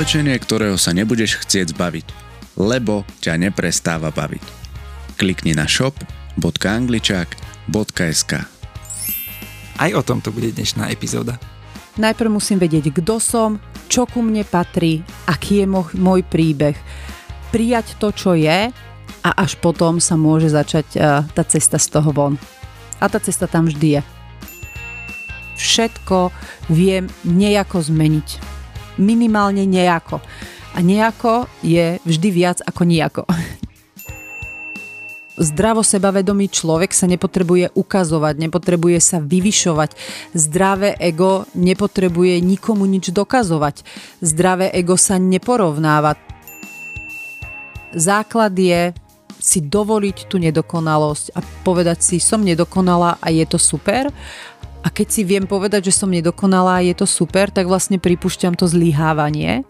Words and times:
Oblečenie, 0.00 0.32
ktorého 0.32 0.80
sa 0.80 0.96
nebudeš 0.96 1.44
chcieť 1.44 1.76
zbaviť, 1.76 2.08
lebo 2.56 3.04
ťa 3.20 3.36
neprestáva 3.36 4.08
baviť. 4.08 4.40
Klikni 5.20 5.52
na 5.52 5.68
shop.angličák.sk 5.68 8.32
Aj 9.76 9.90
o 9.92 10.00
tom 10.00 10.24
to 10.24 10.32
bude 10.32 10.56
dnešná 10.56 10.88
epizóda. 10.88 11.36
Najprv 12.00 12.32
musím 12.32 12.64
vedieť, 12.64 12.96
kto 12.96 13.20
som, 13.20 13.60
čo 13.92 14.08
ku 14.08 14.24
mne 14.24 14.40
patrí, 14.48 15.04
aký 15.28 15.60
je 15.60 15.68
môj 16.00 16.24
príbeh. 16.24 16.80
Prijať 17.52 18.00
to, 18.00 18.08
čo 18.16 18.32
je 18.32 18.72
a 19.20 19.30
až 19.36 19.60
potom 19.60 20.00
sa 20.00 20.16
môže 20.16 20.48
začať 20.48 20.96
uh, 20.96 21.28
tá 21.28 21.44
cesta 21.44 21.76
z 21.76 22.00
toho 22.00 22.08
von. 22.08 22.40
A 23.04 23.12
tá 23.12 23.20
cesta 23.20 23.44
tam 23.44 23.68
vždy 23.68 24.00
je. 24.00 24.02
Všetko 25.60 26.32
viem 26.72 27.04
nejako 27.28 27.84
zmeniť 27.84 28.59
minimálne 29.00 29.64
nejako. 29.64 30.20
A 30.76 30.84
nejako 30.84 31.50
je 31.64 31.98
vždy 32.06 32.28
viac 32.30 32.58
ako 32.62 32.82
nejako. 32.86 33.22
Zdravo 35.40 35.80
sebavedomý 35.80 36.52
človek 36.52 36.92
sa 36.92 37.08
nepotrebuje 37.08 37.72
ukazovať, 37.72 38.34
nepotrebuje 38.44 39.00
sa 39.00 39.24
vyvyšovať. 39.24 39.96
Zdravé 40.36 41.00
ego 41.00 41.48
nepotrebuje 41.56 42.44
nikomu 42.44 42.84
nič 42.84 43.08
dokazovať. 43.08 43.80
Zdravé 44.20 44.68
ego 44.76 45.00
sa 45.00 45.16
neporovnáva. 45.16 46.20
Základ 47.96 48.52
je 48.52 48.92
si 49.40 49.64
dovoliť 49.64 50.28
tú 50.28 50.36
nedokonalosť 50.36 51.32
a 51.32 51.40
povedať 51.64 52.04
si, 52.04 52.16
som 52.20 52.44
nedokonalá 52.44 53.16
a 53.24 53.32
je 53.32 53.48
to 53.48 53.56
super 53.56 54.12
a 54.80 54.88
keď 54.88 55.08
si 55.12 55.22
viem 55.28 55.44
povedať, 55.44 55.92
že 55.92 55.96
som 55.96 56.08
nedokonalá 56.08 56.80
je 56.80 56.96
to 56.96 57.04
super, 57.04 57.52
tak 57.52 57.68
vlastne 57.68 58.00
pripúšťam 58.00 58.56
to 58.56 58.64
zlyhávanie. 58.64 59.68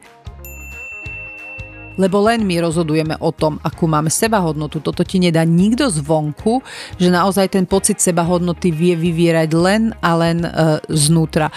Lebo 1.98 2.22
len 2.22 2.46
my 2.46 2.62
rozhodujeme 2.62 3.18
o 3.18 3.34
tom, 3.34 3.58
akú 3.60 3.90
máme 3.90 4.08
sebahodnotu. 4.08 4.78
Toto 4.78 5.02
ti 5.02 5.18
nedá 5.18 5.42
nikto 5.42 5.90
zvonku, 5.90 6.62
že 6.96 7.10
naozaj 7.10 7.58
ten 7.58 7.66
pocit 7.66 7.98
sebahodnoty 7.98 8.70
vie 8.70 8.94
vyvierať 8.94 9.50
len 9.52 9.82
a 9.98 10.10
len 10.14 10.46
e, 10.46 10.50
znútra. 10.86 11.50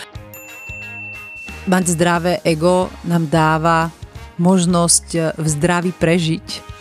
Mať 1.69 1.95
zdravé 1.95 2.33
ego 2.43 2.91
nám 3.05 3.29
dáva 3.29 3.93
možnosť 4.41 5.07
e, 5.13 5.19
v 5.37 5.47
zdraví 5.47 5.91
prežiť 5.93 6.72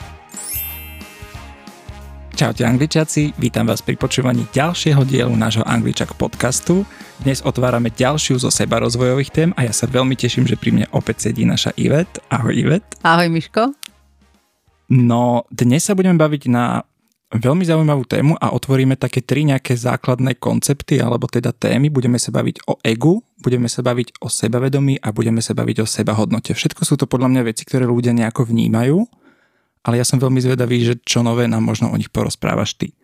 Čaute 2.32 2.64
angličaci, 2.64 3.36
vítam 3.36 3.68
vás 3.68 3.84
pri 3.84 3.92
počúvaní 4.00 4.48
ďalšieho 4.56 5.04
dielu 5.04 5.36
nášho 5.36 5.68
Angličak 5.68 6.16
podcastu. 6.16 6.88
Dnes 7.20 7.44
otvárame 7.44 7.92
ďalšiu 7.92 8.40
zo 8.40 8.48
seba 8.48 8.80
rozvojových 8.80 9.28
tém 9.28 9.50
a 9.52 9.68
ja 9.68 9.72
sa 9.76 9.84
veľmi 9.84 10.16
teším, 10.16 10.48
že 10.48 10.56
pri 10.56 10.72
mne 10.72 10.86
opäť 10.96 11.28
sedí 11.28 11.44
naša 11.44 11.76
Ivet. 11.76 12.08
Ahoj 12.32 12.56
Ivet. 12.56 12.88
Ahoj 13.04 13.28
Miško. 13.28 13.76
No, 14.96 15.44
dnes 15.52 15.84
sa 15.84 15.92
budeme 15.92 16.16
baviť 16.16 16.48
na 16.48 16.80
veľmi 17.36 17.68
zaujímavú 17.68 18.08
tému 18.08 18.40
a 18.40 18.56
otvoríme 18.56 18.96
také 18.96 19.20
tri 19.20 19.44
nejaké 19.44 19.76
základné 19.76 20.40
koncepty 20.40 21.04
alebo 21.04 21.28
teda 21.28 21.52
témy. 21.52 21.92
Budeme 21.92 22.16
sa 22.16 22.32
baviť 22.32 22.64
o 22.64 22.80
egu, 22.80 23.20
budeme 23.44 23.68
sa 23.68 23.84
baviť 23.84 24.24
o 24.24 24.32
sebavedomí 24.32 25.04
a 25.04 25.12
budeme 25.12 25.44
sa 25.44 25.52
baviť 25.52 25.84
o 25.84 25.86
sebahodnote. 25.86 26.56
Všetko 26.56 26.80
sú 26.80 26.96
to 26.96 27.04
podľa 27.04 27.28
mňa 27.28 27.42
veci, 27.44 27.68
ktoré 27.68 27.84
ľudia 27.84 28.16
nejako 28.16 28.48
vnímajú 28.48 29.04
ale 29.82 29.98
ja 29.98 30.06
som 30.06 30.22
veľmi 30.22 30.38
zvedavý, 30.38 30.82
že 30.82 30.94
čo 31.02 31.26
nové 31.26 31.50
nám 31.50 31.62
možno 31.66 31.90
o 31.90 31.98
nich 31.98 32.10
porozprávaš 32.10 32.78
ty. 32.78 32.94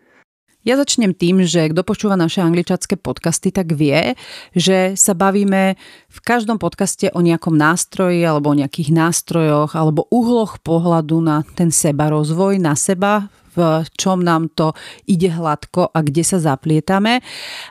Ja 0.66 0.74
začnem 0.74 1.14
tým, 1.14 1.46
že 1.46 1.70
kto 1.70 1.86
počúva 1.86 2.18
naše 2.18 2.42
angličacké 2.42 2.98
podcasty, 2.98 3.54
tak 3.54 3.72
vie, 3.72 4.18
že 4.52 4.98
sa 4.98 5.14
bavíme 5.14 5.78
v 6.10 6.18
každom 6.20 6.58
podcaste 6.58 7.14
o 7.14 7.22
nejakom 7.22 7.54
nástroji 7.54 8.26
alebo 8.26 8.50
o 8.50 8.58
nejakých 8.58 8.90
nástrojoch 8.90 9.78
alebo 9.78 10.10
uhloch 10.10 10.58
pohľadu 10.60 11.24
na 11.24 11.46
ten 11.56 11.70
seba 11.70 12.10
rozvoj, 12.10 12.58
na 12.58 12.74
seba, 12.74 13.30
v 13.54 13.86
čom 13.96 14.20
nám 14.20 14.50
to 14.52 14.74
ide 15.06 15.30
hladko 15.30 15.94
a 15.94 15.98
kde 16.02 16.26
sa 16.26 16.42
zaplietame. 16.42 17.22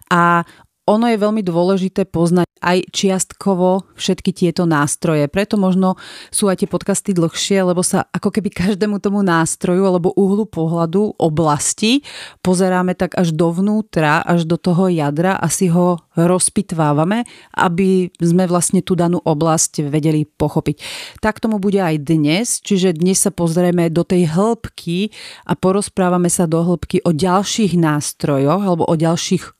A 0.07 0.47
ono 0.87 1.11
je 1.11 1.19
veľmi 1.19 1.43
dôležité 1.43 2.07
poznať 2.07 2.47
aj 2.61 2.89
čiastkovo 2.89 3.85
všetky 3.93 4.33
tieto 4.33 4.65
nástroje. 4.65 5.29
Preto 5.29 5.59
možno 5.59 5.99
sú 6.33 6.49
aj 6.49 6.63
tie 6.63 6.69
podcasty 6.69 7.13
dlhšie, 7.13 7.61
lebo 7.61 7.85
sa 7.85 8.09
ako 8.09 8.33
keby 8.33 8.49
každému 8.49 8.97
tomu 8.97 9.21
nástroju 9.21 9.85
alebo 9.85 10.13
uhlu 10.17 10.49
pohľadu 10.49 11.21
oblasti 11.21 12.01
pozeráme 12.41 12.97
tak 12.97 13.13
až 13.13 13.33
dovnútra, 13.33 14.25
až 14.25 14.49
do 14.49 14.57
toho 14.57 14.89
jadra 14.89 15.37
a 15.37 15.47
si 15.51 15.69
ho 15.69 16.01
rozpitvávame, 16.17 17.27
aby 17.53 18.09
sme 18.17 18.49
vlastne 18.49 18.81
tú 18.81 18.97
danú 18.97 19.21
oblasť 19.21 19.85
vedeli 19.85 20.25
pochopiť. 20.25 20.81
Tak 21.21 21.43
tomu 21.43 21.61
bude 21.61 21.77
aj 21.77 22.01
dnes, 22.01 22.57
čiže 22.63 22.97
dnes 22.97 23.21
sa 23.21 23.29
pozrieme 23.29 23.93
do 23.93 24.01
tej 24.01 24.33
hĺbky 24.33 25.13
a 25.45 25.53
porozprávame 25.53 26.31
sa 26.31 26.49
do 26.49 26.65
hĺbky 26.65 27.05
o 27.05 27.13
ďalších 27.13 27.77
nástrojoch 27.77 28.61
alebo 28.65 28.87
o 28.89 28.95
ďalších 28.97 29.56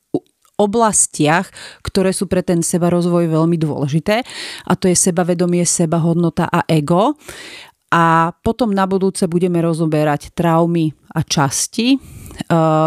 oblastiach, 0.57 1.49
ktoré 1.85 2.11
sú 2.11 2.25
pre 2.25 2.41
ten 2.41 2.65
seba 2.65 2.89
rozvoj 2.89 3.29
veľmi 3.29 3.57
dôležité 3.61 4.25
a 4.65 4.73
to 4.73 4.89
je 4.89 4.97
sebavedomie, 4.97 5.63
sebahodnota 5.63 6.49
a 6.49 6.65
ego. 6.65 7.13
A 7.87 8.35
potom 8.43 8.75
na 8.75 8.83
budúce 8.83 9.31
budeme 9.31 9.63
rozoberať 9.63 10.35
traumy 10.35 10.91
a 11.15 11.23
časti. 11.23 11.95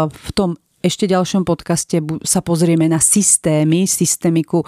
V 0.05 0.29
tom 0.37 0.53
ešte 0.81 1.05
ďalšom 1.05 1.45
podcaste 1.45 2.01
sa 2.25 2.41
pozrieme 2.41 2.89
na 2.89 2.97
systémy, 2.97 3.85
systémiku 3.85 4.65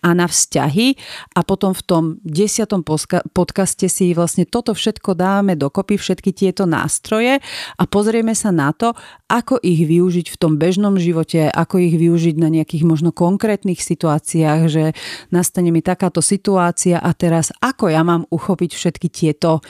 a 0.00 0.14
na 0.14 0.30
vzťahy. 0.30 0.94
A 1.34 1.42
potom 1.42 1.74
v 1.74 1.82
tom 1.82 2.04
desiatom 2.22 2.86
podcaste 3.34 3.90
si 3.90 4.14
vlastne 4.14 4.46
toto 4.46 4.72
všetko 4.72 5.18
dáme 5.18 5.58
dokopy, 5.58 5.98
všetky 5.98 6.30
tieto 6.30 6.64
nástroje 6.64 7.42
a 7.76 7.82
pozrieme 7.84 8.32
sa 8.32 8.54
na 8.54 8.70
to, 8.70 8.94
ako 9.26 9.58
ich 9.60 9.82
využiť 9.82 10.26
v 10.30 10.36
tom 10.38 10.54
bežnom 10.56 10.94
živote, 10.96 11.50
ako 11.50 11.82
ich 11.82 11.98
využiť 11.98 12.38
na 12.38 12.48
nejakých 12.48 12.86
možno 12.86 13.10
konkrétnych 13.10 13.82
situáciách, 13.82 14.60
že 14.70 14.84
nastane 15.34 15.74
mi 15.74 15.82
takáto 15.82 16.22
situácia 16.22 17.02
a 17.02 17.10
teraz 17.10 17.50
ako 17.58 17.90
ja 17.90 18.06
mám 18.06 18.22
uchopiť 18.30 18.70
všetky 18.78 19.08
tieto 19.10 19.60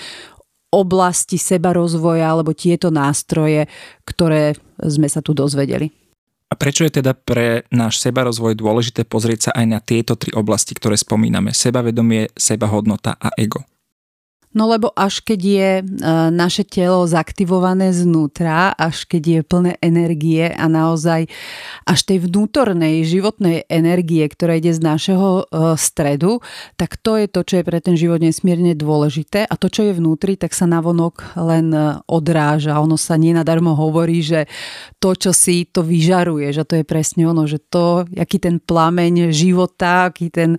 oblasti 0.76 1.38
seba 1.40 1.72
rozvoja 1.72 2.28
alebo 2.28 2.52
tieto 2.52 2.92
nástroje, 2.92 3.70
ktoré 4.04 4.58
sme 4.80 5.08
sa 5.08 5.24
tu 5.24 5.32
dozvedeli. 5.32 5.92
A 6.46 6.54
prečo 6.54 6.86
je 6.86 7.02
teda 7.02 7.10
pre 7.10 7.66
náš 7.74 7.98
sebarozvoj 7.98 8.54
dôležité 8.54 9.02
pozrieť 9.02 9.50
sa 9.50 9.52
aj 9.58 9.66
na 9.66 9.82
tieto 9.82 10.14
tri 10.14 10.30
oblasti, 10.30 10.78
ktoré 10.78 10.94
spomíname? 10.94 11.50
Sebavedomie, 11.50 12.30
sebahodnota 12.38 13.18
a 13.18 13.34
ego. 13.34 13.66
No 14.56 14.64
lebo 14.70 14.88
až 14.96 15.20
keď 15.20 15.40
je 15.42 15.70
e, 15.80 15.84
naše 16.32 16.64
telo 16.64 17.04
zaktivované 17.04 17.92
znútra, 17.92 18.72
až 18.72 19.04
keď 19.04 19.22
je 19.22 19.40
plné 19.44 19.72
energie 19.84 20.48
a 20.48 20.64
naozaj 20.64 21.28
až 21.84 21.98
tej 22.08 22.24
vnútornej 22.24 23.04
životnej 23.04 23.68
energie, 23.68 24.24
ktorá 24.24 24.56
ide 24.56 24.72
z 24.72 24.80
našeho 24.80 25.44
e, 25.44 25.74
stredu, 25.76 26.40
tak 26.80 26.96
to 26.96 27.20
je 27.20 27.26
to, 27.28 27.40
čo 27.44 27.54
je 27.60 27.64
pre 27.68 27.84
ten 27.84 28.00
život 28.00 28.16
nesmierne 28.16 28.72
dôležité 28.72 29.44
a 29.44 29.54
to, 29.60 29.68
čo 29.68 29.84
je 29.84 29.92
vnútri, 29.92 30.40
tak 30.40 30.56
sa 30.56 30.64
navonok 30.64 31.36
len 31.36 31.68
e, 31.76 32.00
odráža. 32.08 32.80
Ono 32.80 32.96
sa 32.96 33.20
nenadarmo 33.20 33.76
hovorí, 33.76 34.24
že 34.24 34.48
to, 35.02 35.12
čo 35.12 35.36
si, 35.36 35.68
to 35.68 35.84
vyžaruje, 35.84 36.48
že 36.56 36.64
to 36.64 36.80
je 36.80 36.84
presne 36.88 37.28
ono, 37.28 37.44
že 37.44 37.60
to, 37.60 38.08
aký 38.16 38.40
ten 38.40 38.56
plameň 38.56 39.36
života, 39.36 40.08
aký 40.08 40.32
ten 40.32 40.56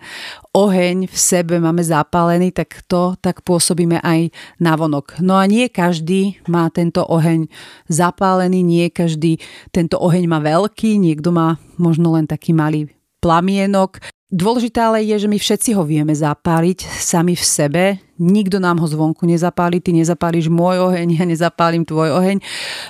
oheň 0.57 1.05
v 1.05 1.17
sebe 1.17 1.61
máme 1.61 1.85
zapálený, 1.85 2.49
tak 2.49 2.81
to 2.89 3.13
tak 3.21 3.45
pôsobíme 3.45 4.01
aj 4.01 4.33
na 4.57 4.73
vonok. 4.73 5.21
No 5.21 5.37
a 5.37 5.45
nie 5.45 5.69
každý 5.69 6.41
má 6.49 6.65
tento 6.73 7.05
oheň 7.05 7.45
zapálený, 7.85 8.65
nie 8.65 8.89
každý 8.89 9.37
tento 9.69 10.01
oheň 10.01 10.25
má 10.25 10.41
veľký, 10.41 10.97
niekto 10.97 11.29
má 11.29 11.61
možno 11.77 12.17
len 12.17 12.25
taký 12.25 12.57
malý 12.57 12.89
plamienok. 13.21 14.01
Dôležité 14.27 14.83
ale 14.83 15.07
je, 15.07 15.23
že 15.23 15.31
my 15.31 15.39
všetci 15.39 15.71
ho 15.71 15.87
vieme 15.87 16.11
zapáliť 16.11 16.83
sami 16.83 17.31
v 17.31 17.43
sebe. 17.47 17.83
Nikto 18.19 18.59
nám 18.59 18.75
ho 18.83 18.83
zvonku 18.83 19.23
nezapáli, 19.23 19.79
ty 19.79 19.95
nezapáliš 19.95 20.51
môj 20.51 20.83
oheň, 20.83 21.15
ja 21.15 21.23
nezapálim 21.23 21.87
tvoj 21.87 22.11
oheň. 22.11 22.43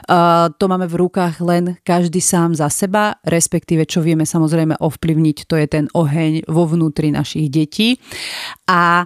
Uh, 0.09 0.49
to 0.57 0.65
máme 0.65 0.89
v 0.89 0.97
rukách 0.97 1.37
len 1.45 1.77
každý 1.85 2.25
sám 2.25 2.57
za 2.57 2.73
seba, 2.73 3.21
respektíve 3.21 3.85
čo 3.85 4.01
vieme 4.01 4.25
samozrejme 4.25 4.81
ovplyvniť, 4.81 5.37
to 5.45 5.61
je 5.61 5.67
ten 5.69 5.85
oheň 5.93 6.49
vo 6.49 6.65
vnútri 6.65 7.13
našich 7.13 7.53
detí. 7.53 8.01
A 8.65 9.05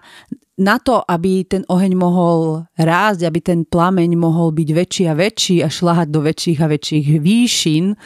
na 0.61 0.77
to, 0.77 1.01
aby 1.01 1.41
ten 1.43 1.65
oheň 1.65 1.97
mohol 1.97 2.69
rásť, 2.77 3.25
aby 3.25 3.39
ten 3.41 3.59
plameň 3.65 4.13
mohol 4.13 4.53
byť 4.53 4.69
väčší 4.69 5.03
a 5.09 5.17
väčší 5.17 5.55
a 5.65 5.67
šľahať 5.73 6.07
do 6.13 6.21
väčších 6.21 6.59
a 6.61 6.69
väčších 6.69 7.07
výšin, 7.17 7.97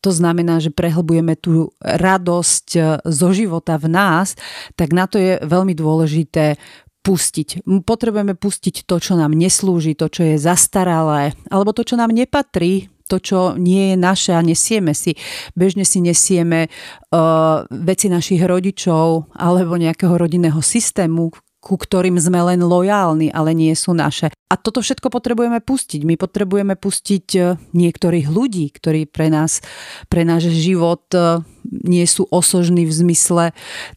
to 0.00 0.10
znamená, 0.14 0.62
že 0.62 0.74
prehlbujeme 0.74 1.34
tú 1.38 1.74
radosť 1.82 2.68
e, 2.74 2.80
zo 3.06 3.28
života 3.34 3.76
v 3.76 3.86
nás, 3.90 4.38
tak 4.78 4.94
na 4.94 5.10
to 5.10 5.18
je 5.18 5.42
veľmi 5.42 5.74
dôležité 5.74 6.58
pustiť. 7.02 7.64
Potrebujeme 7.88 8.36
pustiť 8.36 8.84
to, 8.84 8.96
čo 9.00 9.16
nám 9.16 9.32
neslúži, 9.32 9.96
to, 9.96 10.12
čo 10.12 10.34
je 10.34 10.36
zastaralé, 10.36 11.32
alebo 11.48 11.72
to, 11.72 11.86
čo 11.86 11.96
nám 11.96 12.12
nepatrí, 12.12 12.92
to, 13.08 13.16
čo 13.16 13.56
nie 13.56 13.94
je 13.94 13.96
naše 13.96 14.36
a 14.36 14.44
nesieme 14.44 14.92
si. 14.92 15.16
Bežne 15.56 15.88
si 15.88 16.04
nesieme 16.04 16.68
uh, 16.68 17.64
veci 17.72 18.12
našich 18.12 18.44
rodičov 18.44 19.32
alebo 19.32 19.80
nejakého 19.80 20.20
rodinného 20.20 20.60
systému, 20.60 21.32
ku 21.58 21.74
ktorým 21.74 22.14
sme 22.22 22.38
len 22.54 22.62
lojálni, 22.62 23.34
ale 23.34 23.50
nie 23.50 23.74
sú 23.74 23.90
naše. 23.90 24.30
A 24.48 24.54
toto 24.54 24.78
všetko 24.78 25.10
potrebujeme 25.10 25.58
pustiť. 25.58 26.06
My 26.06 26.14
potrebujeme 26.14 26.78
pustiť 26.78 27.26
e, 27.34 27.40
niektorých 27.74 28.30
ľudí, 28.30 28.70
ktorí 28.70 29.10
pre 29.10 29.26
nás, 29.28 29.58
pre 30.06 30.22
náš 30.22 30.54
život 30.54 31.04
e, 31.10 31.42
nie 31.66 32.06
sú 32.06 32.30
osožní 32.30 32.86
v 32.86 32.94
zmysle 32.94 33.44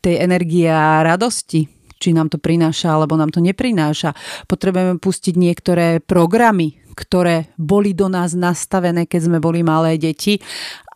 tej 0.02 0.26
energie 0.26 0.68
a 0.68 1.06
radosti 1.06 1.70
či 2.02 2.18
nám 2.18 2.34
to 2.34 2.42
prináša 2.42 2.98
alebo 2.98 3.14
nám 3.14 3.30
to 3.30 3.38
neprináša. 3.46 4.18
Potrebujeme 4.50 4.98
pustiť 4.98 5.38
niektoré 5.38 6.02
programy, 6.02 6.81
ktoré 6.94 7.52
boli 7.56 7.96
do 7.96 8.12
nás 8.12 8.36
nastavené, 8.36 9.08
keď 9.08 9.32
sme 9.32 9.38
boli 9.40 9.64
malé 9.64 9.96
deti 9.96 10.40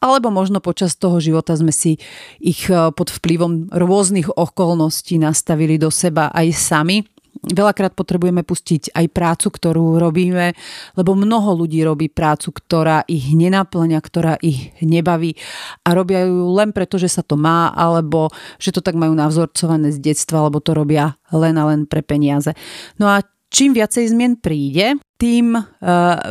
alebo 0.06 0.30
možno 0.30 0.62
počas 0.62 0.94
toho 0.94 1.18
života 1.18 1.58
sme 1.58 1.74
si 1.74 1.98
ich 2.38 2.70
e, 2.70 2.94
pod 2.94 3.10
vplyvom 3.10 3.74
rôznych 3.74 4.30
okolností 4.30 5.18
nastavili 5.18 5.82
do 5.82 5.90
seba 5.90 6.30
aj 6.30 6.48
sami. 6.54 6.98
Veľakrát 7.46 7.94
potrebujeme 7.94 8.48
pustiť 8.48 8.96
aj 8.96 9.06
prácu, 9.12 9.52
ktorú 9.52 10.00
robíme, 10.00 10.56
lebo 10.96 11.20
mnoho 11.20 11.66
ľudí 11.66 11.84
robí 11.84 12.08
prácu, 12.08 12.50
ktorá 12.54 13.04
ich 13.12 13.36
nenaplňa, 13.36 14.00
ktorá 14.00 14.34
ich 14.40 14.72
nebaví 14.80 15.36
a 15.84 15.94
robia 15.94 16.26
ju 16.26 16.48
len 16.56 16.72
preto, 16.72 16.96
že 16.96 17.12
sa 17.12 17.22
to 17.22 17.36
má, 17.36 17.76
alebo 17.76 18.32
že 18.56 18.72
to 18.72 18.80
tak 18.80 18.96
majú 18.96 19.14
navzorcované 19.14 19.92
z 19.92 20.00
detstva, 20.00 20.48
alebo 20.48 20.64
to 20.64 20.72
robia 20.72 21.20
len 21.30 21.60
a 21.60 21.70
len 21.70 21.86
pre 21.86 22.02
peniaze. 22.02 22.56
No 22.98 23.12
a 23.12 23.20
čím 23.52 23.76
viacej 23.76 24.16
zmien 24.16 24.40
príde, 24.40 24.96
tým 25.16 25.56
uh, 25.56 25.64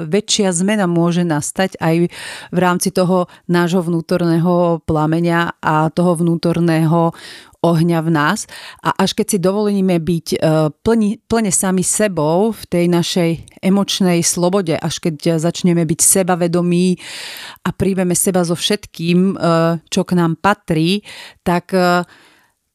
väčšia 0.05 0.53
zmena 0.53 0.85
môže 0.85 1.25
nastať 1.25 1.81
aj 1.81 2.13
v 2.53 2.59
rámci 2.59 2.93
toho 2.93 3.33
nášho 3.49 3.81
vnútorného 3.81 4.85
plameňa 4.85 5.57
a 5.61 5.89
toho 5.89 6.21
vnútorného 6.21 7.17
ohňa 7.65 8.05
v 8.05 8.11
nás. 8.13 8.45
A 8.85 8.93
až 8.93 9.17
keď 9.17 9.27
si 9.27 9.39
dovolíme 9.41 9.97
byť 9.97 10.27
uh, 10.37 10.69
plni, 10.85 11.25
plne 11.25 11.49
sami 11.49 11.81
sebou 11.81 12.53
v 12.53 12.63
tej 12.69 12.85
našej 12.93 13.31
emočnej 13.65 14.21
slobode, 14.21 14.77
až 14.77 15.01
keď 15.01 15.41
začneme 15.41 15.81
byť 15.89 16.01
sebavedomí 16.05 17.01
a 17.65 17.73
príjmeme 17.73 18.13
seba 18.13 18.45
so 18.45 18.53
všetkým, 18.53 19.41
uh, 19.41 19.81
čo 19.89 20.05
k 20.05 20.13
nám 20.13 20.37
patrí, 20.37 21.01
tak 21.41 21.73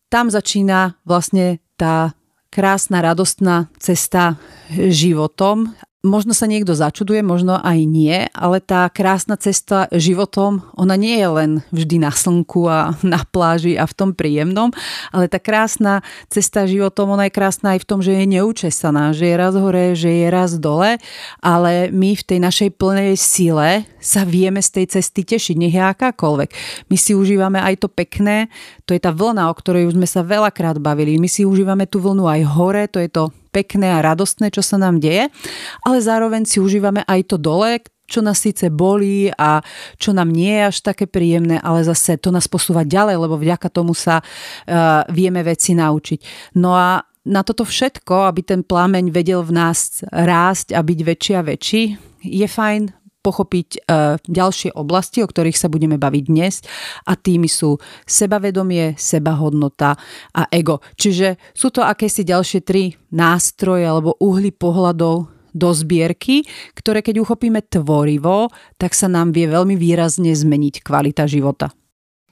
tam 0.09 0.25
začína 0.33 0.97
vlastne 1.05 1.61
tá 1.77 2.17
krásna, 2.49 3.05
radostná 3.05 3.69
cesta 3.77 4.41
životom 4.73 5.77
Možno 5.99 6.31
sa 6.31 6.47
niekto 6.47 6.71
začuduje, 6.71 7.19
možno 7.19 7.59
aj 7.59 7.79
nie, 7.83 8.23
ale 8.31 8.63
tá 8.63 8.87
krásna 8.87 9.35
cesta 9.35 9.91
životom, 9.91 10.63
ona 10.79 10.95
nie 10.95 11.19
je 11.19 11.27
len 11.27 11.51
vždy 11.75 11.99
na 11.99 12.07
slnku 12.07 12.71
a 12.71 12.95
na 13.03 13.27
pláži 13.27 13.75
a 13.75 13.83
v 13.83 13.91
tom 13.99 14.09
príjemnom, 14.15 14.71
ale 15.11 15.27
tá 15.27 15.43
krásna 15.43 15.99
cesta 16.31 16.63
životom, 16.63 17.11
ona 17.11 17.27
je 17.27 17.35
krásna 17.35 17.75
aj 17.75 17.83
v 17.83 17.87
tom, 17.91 17.99
že 17.99 18.15
je 18.15 18.31
neúčesaná, 18.31 19.11
že 19.11 19.27
je 19.27 19.35
raz 19.35 19.51
hore, 19.59 19.91
že 19.91 20.07
je 20.07 20.27
raz 20.31 20.55
dole, 20.55 21.03
ale 21.43 21.91
my 21.91 22.15
v 22.15 22.23
tej 22.23 22.39
našej 22.47 22.79
plnej 22.79 23.19
sile 23.19 23.83
sa 23.99 24.23
vieme 24.23 24.63
z 24.63 24.79
tej 24.79 24.85
cesty 24.95 25.27
tešiť, 25.27 25.59
nech 25.59 25.75
je 25.75 25.83
akákoľvek. 25.83 26.49
My 26.87 26.95
si 26.95 27.11
užívame 27.11 27.59
aj 27.59 27.75
to 27.83 27.91
pekné, 27.91 28.47
to 28.87 28.95
je 28.95 29.03
tá 29.03 29.11
vlna, 29.11 29.51
o 29.51 29.57
ktorej 29.59 29.91
už 29.91 29.99
sme 29.99 30.07
sa 30.07 30.23
veľakrát 30.23 30.79
bavili. 30.79 31.19
My 31.19 31.27
si 31.27 31.43
užívame 31.43 31.91
tú 31.91 31.99
vlnu 31.99 32.23
aj 32.23 32.41
hore, 32.55 32.87
to 32.87 33.03
je 33.03 33.11
to 33.11 33.35
pekné 33.49 33.93
a 33.97 34.05
radostné, 34.05 34.53
čo 34.53 34.61
sa 34.61 34.77
nám 34.77 35.01
deje, 35.01 35.27
ale 35.83 35.97
zároveň 35.99 36.45
si 36.45 36.61
užívame 36.61 37.03
aj 37.05 37.33
to 37.33 37.37
dole, 37.37 37.81
čo 38.09 38.25
nás 38.25 38.41
síce 38.41 38.73
bolí 38.73 39.29
a 39.37 39.61
čo 40.01 40.17
nám 40.17 40.33
nie 40.33 40.49
je 40.49 40.63
až 40.73 40.77
také 40.81 41.05
príjemné, 41.05 41.61
ale 41.61 41.85
zase 41.85 42.17
to 42.17 42.33
nás 42.33 42.49
posúva 42.49 42.81
ďalej, 42.81 43.21
lebo 43.21 43.37
vďaka 43.37 43.69
tomu 43.69 43.93
sa 43.93 44.25
uh, 44.25 45.05
vieme 45.13 45.45
veci 45.45 45.77
naučiť. 45.77 46.19
No 46.57 46.73
a 46.73 47.05
na 47.29 47.45
toto 47.45 47.61
všetko, 47.61 48.25
aby 48.25 48.41
ten 48.41 48.61
plameň 48.65 49.13
vedel 49.13 49.45
v 49.45 49.53
nás 49.53 50.01
rásť 50.09 50.73
a 50.73 50.81
byť 50.81 50.99
väčší 51.05 51.33
a 51.37 51.45
väčší, 51.45 51.83
je 52.25 52.47
fajn 52.49 52.98
pochopiť 53.19 53.69
e, 53.75 53.79
ďalšie 54.23 54.75
oblasti, 54.75 55.19
o 55.21 55.27
ktorých 55.27 55.59
sa 55.59 55.67
budeme 55.67 55.99
baviť 55.99 56.23
dnes 56.27 56.63
a 57.05 57.19
tými 57.19 57.51
sú 57.51 57.75
sebavedomie, 58.07 58.95
sebahodnota 58.95 59.99
a 60.33 60.47
ego. 60.51 60.79
Čiže 60.95 61.39
sú 61.51 61.69
to 61.69 61.83
akési 61.83 62.23
ďalšie 62.23 62.63
tri 62.63 62.95
nástroje 63.11 63.83
alebo 63.83 64.15
uhly 64.23 64.55
pohľadov 64.55 65.39
do 65.49 65.69
zbierky, 65.73 66.45
ktoré 66.77 67.01
keď 67.01 67.25
uchopíme 67.25 67.59
tvorivo, 67.65 68.53
tak 68.77 68.93
sa 68.93 69.09
nám 69.09 69.33
vie 69.33 69.49
veľmi 69.49 69.73
výrazne 69.75 70.31
zmeniť 70.31 70.85
kvalita 70.85 71.25
života. 71.25 71.73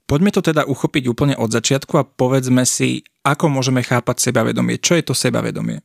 Poďme 0.08 0.32
to 0.32 0.40
teda 0.40 0.64
uchopiť 0.64 1.04
úplne 1.12 1.36
od 1.36 1.52
začiatku 1.52 2.00
a 2.00 2.08
povedzme 2.08 2.64
si, 2.64 3.04
ako 3.28 3.52
môžeme 3.52 3.84
chápať 3.84 4.32
sebavedomie. 4.32 4.80
Čo 4.80 4.96
je 4.96 5.04
to 5.04 5.12
sebavedomie? 5.12 5.84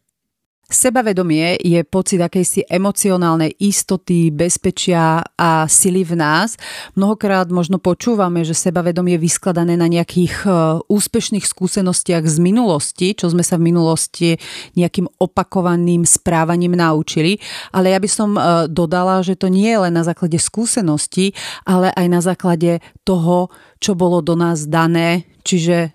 Sebavedomie 0.72 1.60
je 1.60 1.84
pocit 1.84 2.16
akejsi 2.16 2.64
emocionálnej 2.64 3.60
istoty, 3.60 4.32
bezpečia 4.32 5.20
a 5.36 5.68
sily 5.68 6.00
v 6.00 6.16
nás. 6.16 6.56
Mnohokrát 6.96 7.52
možno 7.52 7.76
počúvame, 7.76 8.40
že 8.40 8.56
sebavedomie 8.56 9.20
je 9.20 9.24
vyskladané 9.28 9.76
na 9.76 9.84
nejakých 9.84 10.48
e, 10.48 10.50
úspešných 10.88 11.44
skúsenostiach 11.44 12.24
z 12.24 12.36
minulosti, 12.40 13.12
čo 13.12 13.28
sme 13.28 13.44
sa 13.44 13.60
v 13.60 13.68
minulosti 13.68 14.40
nejakým 14.72 15.12
opakovaným 15.20 16.08
správaním 16.08 16.72
naučili. 16.72 17.36
Ale 17.76 17.92
ja 17.92 18.00
by 18.00 18.08
som 18.08 18.30
e, 18.34 18.40
dodala, 18.72 19.20
že 19.20 19.36
to 19.36 19.52
nie 19.52 19.68
je 19.68 19.76
len 19.76 19.92
na 19.92 20.08
základe 20.08 20.40
skúseností, 20.40 21.36
ale 21.68 21.92
aj 21.92 22.06
na 22.08 22.24
základe 22.24 22.80
toho, 23.04 23.52
čo 23.76 23.92
bolo 23.92 24.24
do 24.24 24.40
nás 24.40 24.64
dané, 24.64 25.28
čiže 25.44 25.92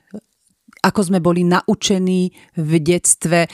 ako 0.87 1.01
sme 1.03 1.19
boli 1.19 1.43
naučení 1.43 2.31
v 2.55 2.71
detstve 2.79 3.49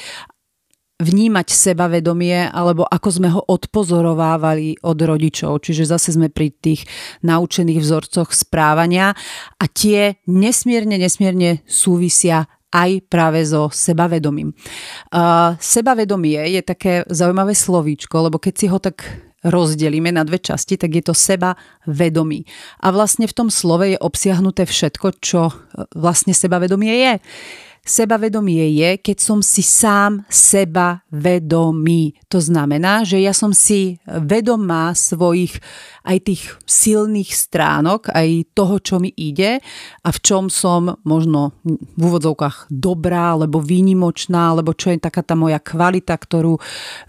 vnímať 1.04 1.48
sebavedomie 1.52 2.50
alebo 2.50 2.88
ako 2.88 3.10
sme 3.12 3.30
ho 3.30 3.44
odpozorovávali 3.44 4.80
od 4.82 4.98
rodičov. 4.98 5.62
Čiže 5.68 5.92
zase 5.92 6.16
sme 6.16 6.32
pri 6.32 6.56
tých 6.56 6.88
naučených 7.22 7.84
vzorcoch 7.84 8.32
správania 8.32 9.12
a 9.60 9.66
tie 9.68 10.18
nesmierne, 10.26 10.96
nesmierne 10.96 11.62
súvisia 11.68 12.48
aj 12.74 13.06
práve 13.06 13.46
so 13.46 13.70
sebavedomím. 13.70 14.50
Uh, 15.14 15.54
sebavedomie 15.62 16.58
je 16.58 16.62
také 16.66 16.94
zaujímavé 17.06 17.54
slovíčko, 17.54 18.32
lebo 18.32 18.42
keď 18.42 18.54
si 18.58 18.66
ho 18.66 18.82
tak 18.82 19.06
rozdelíme 19.44 20.10
na 20.10 20.24
dve 20.24 20.40
časti, 20.40 20.80
tak 20.80 20.90
je 20.96 21.04
to 21.04 21.14
seba 21.14 21.54
vedomí. 21.86 22.48
A 22.80 22.96
vlastne 22.96 23.28
v 23.28 23.36
tom 23.36 23.52
slove 23.52 23.92
je 23.92 24.00
obsiahnuté 24.00 24.64
všetko, 24.64 25.08
čo 25.20 25.52
vlastne 25.94 26.32
sebavedomie 26.32 26.96
je. 26.96 27.14
Sebavedomie 27.84 28.64
je, 28.80 28.96
keď 28.96 29.18
som 29.20 29.44
si 29.44 29.60
sám 29.60 30.24
seba 30.32 31.04
vedomý. 31.12 32.16
To 32.32 32.40
znamená, 32.40 33.04
že 33.04 33.20
ja 33.20 33.36
som 33.36 33.52
si 33.52 34.00
vedomá 34.08 34.96
svojich 34.96 35.60
aj 36.08 36.18
tých 36.24 36.44
silných 36.64 37.36
stránok, 37.36 38.08
aj 38.16 38.56
toho, 38.56 38.80
čo 38.80 39.04
mi 39.04 39.12
ide 39.12 39.60
a 40.00 40.10
v 40.16 40.20
čom 40.24 40.48
som 40.48 40.96
možno 41.04 41.60
v 41.68 42.00
úvodzovkách 42.00 42.72
dobrá, 42.72 43.36
alebo 43.36 43.60
výnimočná, 43.60 44.56
alebo 44.56 44.72
čo 44.72 44.96
je 44.96 45.04
taká 45.04 45.20
tá 45.20 45.36
moja 45.36 45.60
kvalita, 45.60 46.16
ktorú 46.16 46.56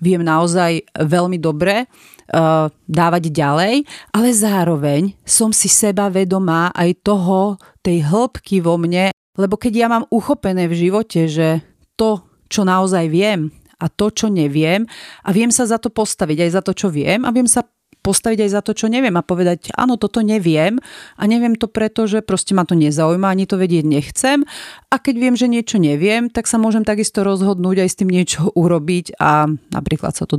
viem 0.02 0.26
naozaj 0.26 0.90
veľmi 0.98 1.38
dobre 1.38 1.86
uh, 1.86 2.66
dávať 2.90 3.30
ďalej, 3.30 3.86
ale 4.10 4.28
zároveň 4.34 5.14
som 5.22 5.54
si 5.54 5.70
seba 5.70 6.10
vedomá 6.10 6.74
aj 6.74 6.98
toho, 7.06 7.62
tej 7.78 8.10
hĺbky 8.10 8.58
vo 8.58 8.74
mne 8.74 9.14
lebo 9.34 9.58
keď 9.58 9.72
ja 9.74 9.86
mám 9.90 10.04
uchopené 10.10 10.70
v 10.70 10.78
živote, 10.88 11.26
že 11.26 11.62
to, 11.98 12.22
čo 12.46 12.62
naozaj 12.62 13.10
viem 13.10 13.50
a 13.82 13.90
to, 13.90 14.10
čo 14.10 14.30
neviem 14.30 14.86
a 15.26 15.28
viem 15.34 15.50
sa 15.50 15.66
za 15.66 15.82
to 15.82 15.90
postaviť 15.90 16.46
aj 16.46 16.50
za 16.54 16.60
to, 16.62 16.72
čo 16.72 16.88
viem 16.90 17.26
a 17.26 17.30
viem 17.34 17.50
sa 17.50 17.66
postaviť 18.04 18.38
aj 18.44 18.50
za 18.52 18.60
to, 18.60 18.76
čo 18.76 18.92
neviem 18.92 19.16
a 19.16 19.24
povedať, 19.24 19.72
áno, 19.72 19.96
toto 19.96 20.20
neviem 20.20 20.76
a 21.16 21.22
neviem 21.24 21.56
to 21.56 21.72
preto, 21.72 22.04
že 22.04 22.20
proste 22.20 22.52
ma 22.52 22.68
to 22.68 22.76
nezaujíma, 22.76 23.32
ani 23.32 23.48
to 23.48 23.56
vedieť 23.56 23.84
nechcem 23.88 24.44
a 24.92 25.00
keď 25.00 25.14
viem, 25.16 25.34
že 25.34 25.48
niečo 25.48 25.80
neviem, 25.80 26.28
tak 26.28 26.44
sa 26.44 26.60
môžem 26.60 26.84
takisto 26.84 27.24
rozhodnúť 27.24 27.80
aj 27.80 27.88
s 27.88 27.98
tým 27.98 28.12
niečo 28.12 28.52
urobiť 28.62 29.16
a 29.16 29.48
napríklad 29.72 30.12
sa 30.12 30.28
to 30.28 30.36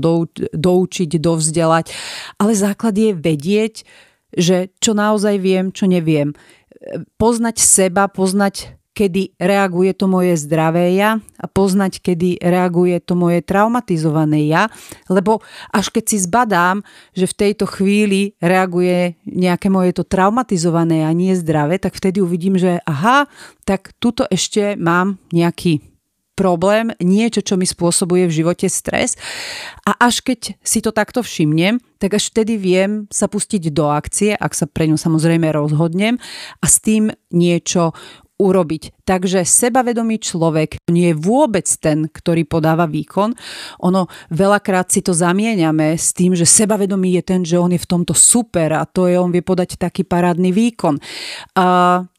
doučiť, 0.54 1.10
dovzdelať. 1.18 1.90
Ale 2.38 2.54
základ 2.54 2.94
je 2.94 3.18
vedieť, 3.18 3.82
že 4.38 4.70
čo 4.78 4.94
naozaj 4.94 5.42
viem, 5.42 5.74
čo 5.74 5.90
neviem. 5.90 6.38
Poznať 7.18 7.58
seba, 7.58 8.06
poznať 8.06 8.78
kedy 8.96 9.36
reaguje 9.36 9.92
to 9.92 10.08
moje 10.08 10.40
zdravé 10.40 10.96
ja 10.96 11.20
a 11.36 11.46
poznať, 11.52 12.00
kedy 12.00 12.40
reaguje 12.40 12.96
to 13.04 13.20
moje 13.20 13.44
traumatizované 13.44 14.48
ja, 14.48 14.72
lebo 15.12 15.44
až 15.76 15.92
keď 15.92 16.04
si 16.08 16.18
zbadám, 16.24 16.80
že 17.12 17.28
v 17.28 17.38
tejto 17.38 17.68
chvíli 17.68 18.40
reaguje 18.40 19.20
nejaké 19.28 19.68
moje 19.68 19.92
to 20.00 20.08
traumatizované 20.08 21.04
a 21.04 21.12
nie 21.12 21.36
zdravé, 21.36 21.76
tak 21.76 22.00
vtedy 22.00 22.24
uvidím, 22.24 22.56
že 22.56 22.80
aha, 22.88 23.28
tak 23.68 23.92
tuto 24.00 24.24
ešte 24.32 24.80
mám 24.80 25.20
nejaký 25.36 25.84
problém, 26.36 26.92
niečo, 27.00 27.40
čo 27.40 27.56
mi 27.56 27.64
spôsobuje 27.64 28.28
v 28.28 28.36
živote 28.44 28.68
stres. 28.68 29.16
A 29.88 29.96
až 29.96 30.20
keď 30.20 30.60
si 30.62 30.84
to 30.84 30.92
takto 30.92 31.24
všimnem, 31.24 31.80
tak 31.98 32.20
až 32.20 32.30
vtedy 32.30 32.60
viem 32.60 33.08
sa 33.08 33.32
pustiť 33.32 33.72
do 33.72 33.88
akcie, 33.88 34.36
ak 34.36 34.52
sa 34.52 34.68
pre 34.68 34.92
ňu 34.92 35.00
samozrejme 35.00 35.48
rozhodnem 35.56 36.20
a 36.60 36.66
s 36.68 36.84
tým 36.84 37.10
niečo 37.32 37.96
urobiť. 38.36 39.08
Takže 39.08 39.48
sebavedomý 39.48 40.20
človek 40.20 40.82
nie 40.92 41.12
je 41.12 41.20
vôbec 41.20 41.68
ten, 41.80 42.12
ktorý 42.12 42.44
podáva 42.44 42.84
výkon. 42.84 43.32
Ono 43.80 44.12
veľakrát 44.32 44.92
si 44.92 45.00
to 45.00 45.16
zamieňame 45.16 45.96
s 45.96 46.12
tým, 46.12 46.36
že 46.36 46.44
sebavedomý 46.44 47.20
je 47.20 47.24
ten, 47.24 47.42
že 47.48 47.56
on 47.56 47.72
je 47.72 47.80
v 47.80 47.90
tomto 47.90 48.12
super 48.12 48.76
a 48.76 48.84
to 48.84 49.08
je, 49.08 49.16
on 49.16 49.32
vie 49.32 49.40
podať 49.40 49.80
taký 49.80 50.04
parádny 50.04 50.52
výkon. 50.52 51.00
A 51.56 51.66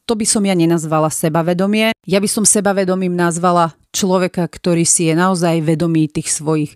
to 0.07 0.13
by 0.15 0.25
som 0.25 0.41
ja 0.41 0.57
nenazvala 0.57 1.13
sebavedomie. 1.13 1.93
Ja 2.07 2.17
by 2.17 2.29
som 2.31 2.47
sebavedomým 2.47 3.13
nazvala 3.13 3.77
človeka, 3.93 4.47
ktorý 4.47 4.87
si 4.87 5.11
je 5.11 5.13
naozaj 5.13 5.61
vedomý 5.61 6.09
tých 6.09 6.33
svojich 6.33 6.73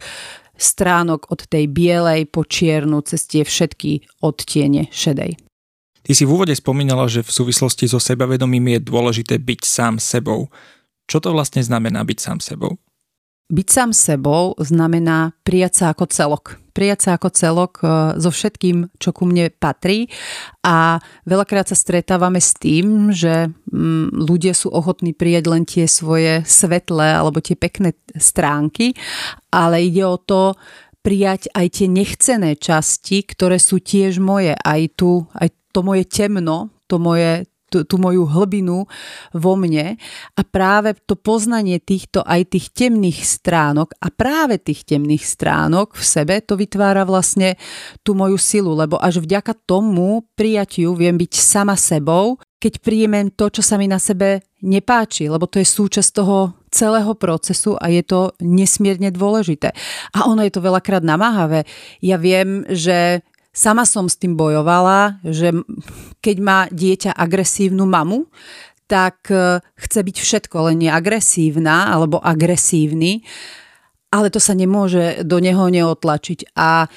stránok 0.62 1.34
od 1.34 1.50
tej 1.50 1.66
bielej 1.66 2.30
po 2.30 2.46
čiernu 2.46 3.02
cez 3.02 3.26
tie 3.26 3.42
všetky 3.42 4.22
odtiene 4.22 4.94
šedej. 4.94 5.51
Ty 6.02 6.12
si 6.18 6.26
v 6.26 6.34
úvode 6.34 6.54
spomínala, 6.58 7.06
že 7.06 7.22
v 7.22 7.30
súvislosti 7.30 7.86
so 7.86 8.02
sebavedomím 8.02 8.78
je 8.78 8.80
dôležité 8.82 9.38
byť 9.38 9.62
sám 9.62 9.94
sebou. 10.02 10.50
Čo 11.06 11.22
to 11.22 11.30
vlastne 11.36 11.62
znamená 11.62 12.02
byť 12.02 12.18
sám 12.18 12.40
sebou? 12.42 12.82
Byť 13.52 13.68
sám 13.68 13.92
sebou 13.92 14.56
znamená 14.64 15.36
prijať 15.44 15.84
sa 15.84 15.86
ako 15.92 16.08
celok. 16.08 16.56
Prijať 16.72 17.00
sa 17.04 17.10
ako 17.20 17.30
celok 17.36 17.74
e, 17.84 17.86
so 18.16 18.32
všetkým, 18.32 18.96
čo 18.96 19.12
ku 19.12 19.28
mne 19.28 19.52
patrí 19.52 20.08
a 20.64 21.04
veľakrát 21.28 21.68
sa 21.68 21.76
stretávame 21.76 22.40
s 22.40 22.56
tým, 22.56 23.12
že 23.12 23.52
mm, 23.52 24.16
ľudia 24.24 24.56
sú 24.56 24.72
ochotní 24.72 25.12
prijať 25.12 25.44
len 25.52 25.68
tie 25.68 25.84
svoje 25.84 26.48
svetlé 26.48 27.12
alebo 27.12 27.44
tie 27.44 27.60
pekné 27.60 27.92
stránky, 28.16 28.96
ale 29.52 29.84
ide 29.84 30.08
o 30.08 30.16
to 30.16 30.56
prijať 31.02 31.50
aj 31.54 31.68
tie 31.82 31.88
nechcené 31.90 32.58
časti, 32.58 33.26
ktoré 33.26 33.58
sú 33.58 33.82
tiež 33.82 34.22
moje, 34.22 34.54
aj 34.54 34.82
tu, 34.98 35.26
aj 35.34 35.50
to 35.74 35.82
moje 35.82 36.06
temno, 36.06 36.70
to 36.86 37.02
moje, 37.02 37.50
tú, 37.72 37.88
tú 37.88 37.98
moju 37.98 38.28
hlbinu 38.28 38.86
vo 39.34 39.54
mne. 39.58 39.98
A 40.38 40.42
práve 40.44 40.94
to 41.08 41.18
poznanie 41.18 41.82
týchto 41.82 42.22
aj 42.22 42.54
tých 42.54 42.70
temných 42.76 43.24
stránok 43.24 43.98
a 43.98 44.12
práve 44.12 44.60
tých 44.62 44.86
temných 44.86 45.24
stránok 45.26 45.98
v 45.98 46.04
sebe 46.04 46.36
to 46.44 46.60
vytvára 46.60 47.08
vlastne 47.08 47.58
tú 48.06 48.14
moju 48.14 48.38
silu, 48.38 48.78
lebo 48.78 49.00
až 49.00 49.24
vďaka 49.24 49.58
tomu 49.66 50.28
prijatiu 50.36 50.94
viem 50.94 51.18
byť 51.18 51.34
sama 51.40 51.74
sebou, 51.80 52.38
keď 52.62 52.78
príjmem 52.84 53.34
to, 53.34 53.50
čo 53.50 53.66
sa 53.66 53.80
mi 53.80 53.90
na 53.90 53.98
sebe 53.98 54.46
nepáči, 54.62 55.26
lebo 55.26 55.50
to 55.50 55.58
je 55.58 55.66
súčasť 55.66 56.12
toho 56.14 56.61
celého 56.72 57.14
procesu 57.20 57.76
a 57.76 57.92
je 57.92 58.02
to 58.02 58.32
nesmierne 58.40 59.12
dôležité. 59.12 59.76
A 60.16 60.32
ono 60.32 60.42
je 60.42 60.54
to 60.56 60.64
veľakrát 60.64 61.04
namáhavé. 61.04 61.68
Ja 62.00 62.16
viem, 62.16 62.64
že 62.72 63.22
Sama 63.52 63.84
som 63.84 64.08
s 64.08 64.16
tým 64.16 64.40
bojovala, 64.40 65.20
že 65.28 65.52
keď 66.24 66.36
má 66.40 66.60
dieťa 66.72 67.12
agresívnu 67.12 67.84
mamu, 67.84 68.32
tak 68.88 69.28
e, 69.28 69.60
chce 69.60 70.00
byť 70.08 70.18
všetko, 70.24 70.72
len 70.72 70.88
nie 70.88 70.92
agresívna 70.92 71.92
alebo 71.92 72.24
agresívny, 72.24 73.28
ale 74.08 74.32
to 74.32 74.40
sa 74.40 74.56
nemôže 74.56 75.28
do 75.28 75.44
neho 75.44 75.68
neotlačiť. 75.68 76.56
A 76.56 76.88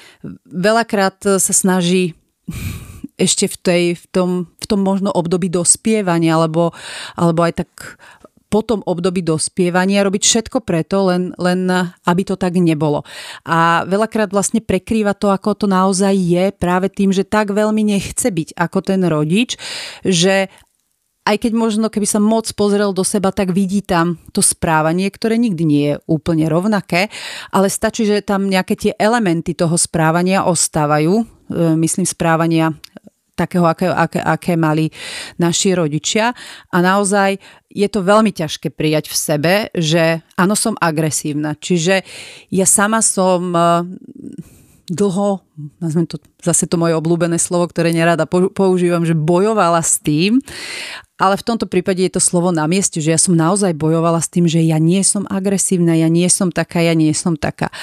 veľakrát 0.47 1.39
sa 1.43 1.53
snaží 1.55 2.15
ešte 3.19 3.51
v, 3.51 3.55
tej, 3.59 3.83
v, 3.99 4.05
tom, 4.15 4.29
v 4.55 4.65
tom 4.67 4.79
možno 4.79 5.11
období 5.11 5.51
dospievania, 5.51 6.39
alebo, 6.39 6.71
alebo 7.19 7.43
aj 7.43 7.67
tak 7.67 7.99
po 8.55 8.63
tom 8.63 8.79
období 8.87 9.19
dospievania 9.19 10.07
robiť 10.07 10.23
všetko 10.23 10.63
preto, 10.63 11.11
len, 11.11 11.35
len 11.35 11.67
aby 12.07 12.21
to 12.23 12.39
tak 12.39 12.55
nebolo. 12.55 13.03
A 13.43 13.83
veľakrát 13.83 14.31
vlastne 14.31 14.63
prekrýva 14.63 15.11
to, 15.11 15.27
ako 15.27 15.59
to 15.59 15.67
naozaj 15.67 16.15
je, 16.15 16.55
práve 16.55 16.87
tým, 16.87 17.11
že 17.11 17.27
tak 17.27 17.51
veľmi 17.51 17.83
nechce 17.83 18.31
byť 18.31 18.55
ako 18.55 18.79
ten 18.79 19.03
rodič, 19.03 19.59
že 20.07 20.47
aj 21.25 21.35
keď 21.41 21.51
možno, 21.57 21.89
keby 21.91 22.07
sa 22.07 22.21
moc 22.21 22.47
pozrel 22.53 22.93
do 22.95 23.01
seba, 23.03 23.33
tak 23.35 23.51
vidí 23.51 23.81
tam 23.83 24.21
to 24.29 24.45
správanie, 24.45 25.09
ktoré 25.09 25.35
nikdy 25.35 25.63
nie 25.67 25.83
je 25.91 25.95
úplne 26.05 26.45
rovnaké, 26.47 27.09
ale 27.49 27.67
stačí, 27.67 28.07
že 28.07 28.23
tam 28.23 28.47
nejaké 28.47 28.77
tie 28.77 28.93
elementy 28.95 29.57
toho 29.57 29.73
správania 29.75 30.45
ostávajú, 30.45 31.13
e, 31.19 31.25
myslím 31.81 32.05
správania 32.05 32.77
takého, 33.35 33.67
aké, 33.67 33.91
aké, 33.91 34.19
aké 34.23 34.53
mali 34.55 34.89
naši 35.37 35.75
rodičia. 35.75 36.31
A 36.71 36.77
naozaj 36.79 37.37
je 37.69 37.87
to 37.91 38.01
veľmi 38.01 38.31
ťažké 38.31 38.71
prijať 38.71 39.11
v 39.11 39.15
sebe, 39.15 39.53
že 39.75 40.23
áno, 40.39 40.55
som 40.55 40.79
agresívna. 40.79 41.59
Čiže 41.59 42.07
ja 42.49 42.65
sama 42.65 43.03
som 43.03 43.51
eh, 43.51 43.63
dlho, 44.89 45.41
nazvem 45.81 46.05
to 46.05 46.21
zase 46.45 46.69
to 46.69 46.77
moje 46.77 46.93
obľúbené 46.93 47.41
slovo, 47.41 47.65
ktoré 47.65 47.89
nerada 47.89 48.29
používam, 48.29 49.01
že 49.01 49.17
bojovala 49.17 49.81
s 49.81 49.97
tým, 49.97 50.37
ale 51.17 51.39
v 51.39 51.47
tomto 51.47 51.65
prípade 51.65 52.05
je 52.05 52.13
to 52.13 52.21
slovo 52.21 52.53
na 52.53 52.69
mieste, 52.69 53.01
že 53.01 53.15
ja 53.15 53.19
som 53.19 53.33
naozaj 53.33 53.73
bojovala 53.73 54.21
s 54.21 54.29
tým, 54.29 54.45
že 54.45 54.61
ja 54.61 54.77
nie 54.77 55.01
som 55.01 55.25
agresívna, 55.25 55.97
ja 55.97 56.11
nie 56.11 56.27
som 56.29 56.53
taká, 56.53 56.85
ja 56.85 56.93
nie 56.93 57.15
som 57.17 57.33
taká. 57.33 57.73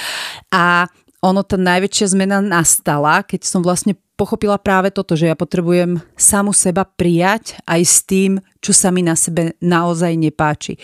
A 0.55 0.87
ono, 1.23 1.47
tá 1.47 1.55
najväčšia 1.55 2.19
zmena 2.19 2.43
nastala, 2.43 3.23
keď 3.23 3.47
som 3.47 3.63
vlastne 3.63 3.95
pochopila 4.19 4.59
práve 4.59 4.91
toto, 4.91 5.15
že 5.15 5.31
ja 5.31 5.39
potrebujem 5.39 6.03
samu 6.19 6.51
seba 6.51 6.83
prijať 6.83 7.63
aj 7.63 7.81
s 7.87 7.97
tým, 8.03 8.43
čo 8.59 8.75
sa 8.75 8.91
mi 8.91 9.07
na 9.07 9.15
sebe 9.15 9.55
naozaj 9.63 10.19
nepáči. 10.19 10.83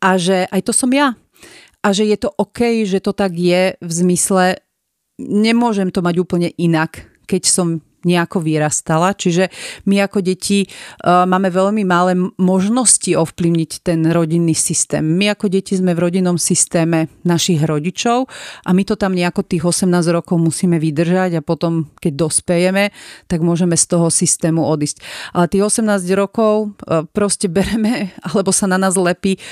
A 0.00 0.16
že 0.16 0.48
aj 0.48 0.60
to 0.64 0.72
som 0.72 0.88
ja. 0.92 1.12
A 1.84 1.92
že 1.92 2.08
je 2.08 2.16
to 2.16 2.32
OK, 2.40 2.88
že 2.88 3.04
to 3.04 3.12
tak 3.12 3.36
je 3.36 3.76
v 3.78 3.90
zmysle, 3.92 4.58
nemôžem 5.20 5.92
to 5.92 6.00
mať 6.00 6.24
úplne 6.24 6.48
inak, 6.56 7.06
keď 7.28 7.42
som 7.46 7.84
nejako 8.06 8.38
vyrastala. 8.40 9.12
Čiže 9.12 9.50
my 9.90 10.06
ako 10.06 10.22
deti 10.22 10.64
uh, 10.64 11.26
máme 11.26 11.50
veľmi 11.50 11.82
malé 11.82 12.14
možnosti 12.38 13.10
ovplyvniť 13.10 13.70
ten 13.82 14.06
rodinný 14.08 14.54
systém. 14.54 15.02
My 15.02 15.34
ako 15.34 15.50
deti 15.50 15.74
sme 15.74 15.92
v 15.98 16.06
rodinnom 16.06 16.38
systéme 16.38 17.10
našich 17.26 17.66
rodičov 17.66 18.30
a 18.62 18.70
my 18.70 18.82
to 18.86 18.94
tam 18.94 19.12
nejako 19.12 19.42
tých 19.42 19.66
18 19.66 19.90
rokov 20.14 20.38
musíme 20.38 20.78
vydržať 20.78 21.42
a 21.42 21.44
potom, 21.44 21.90
keď 21.98 22.12
dospejeme, 22.14 22.94
tak 23.26 23.42
môžeme 23.42 23.74
z 23.74 23.84
toho 23.90 24.06
systému 24.08 24.62
odísť. 24.62 25.02
Ale 25.34 25.50
tých 25.50 25.66
18 25.66 26.06
rokov 26.14 26.72
uh, 26.86 27.02
proste 27.10 27.50
bereme, 27.50 28.14
alebo 28.22 28.54
sa 28.54 28.70
na 28.70 28.78
nás 28.78 28.94
lepí 28.94 29.42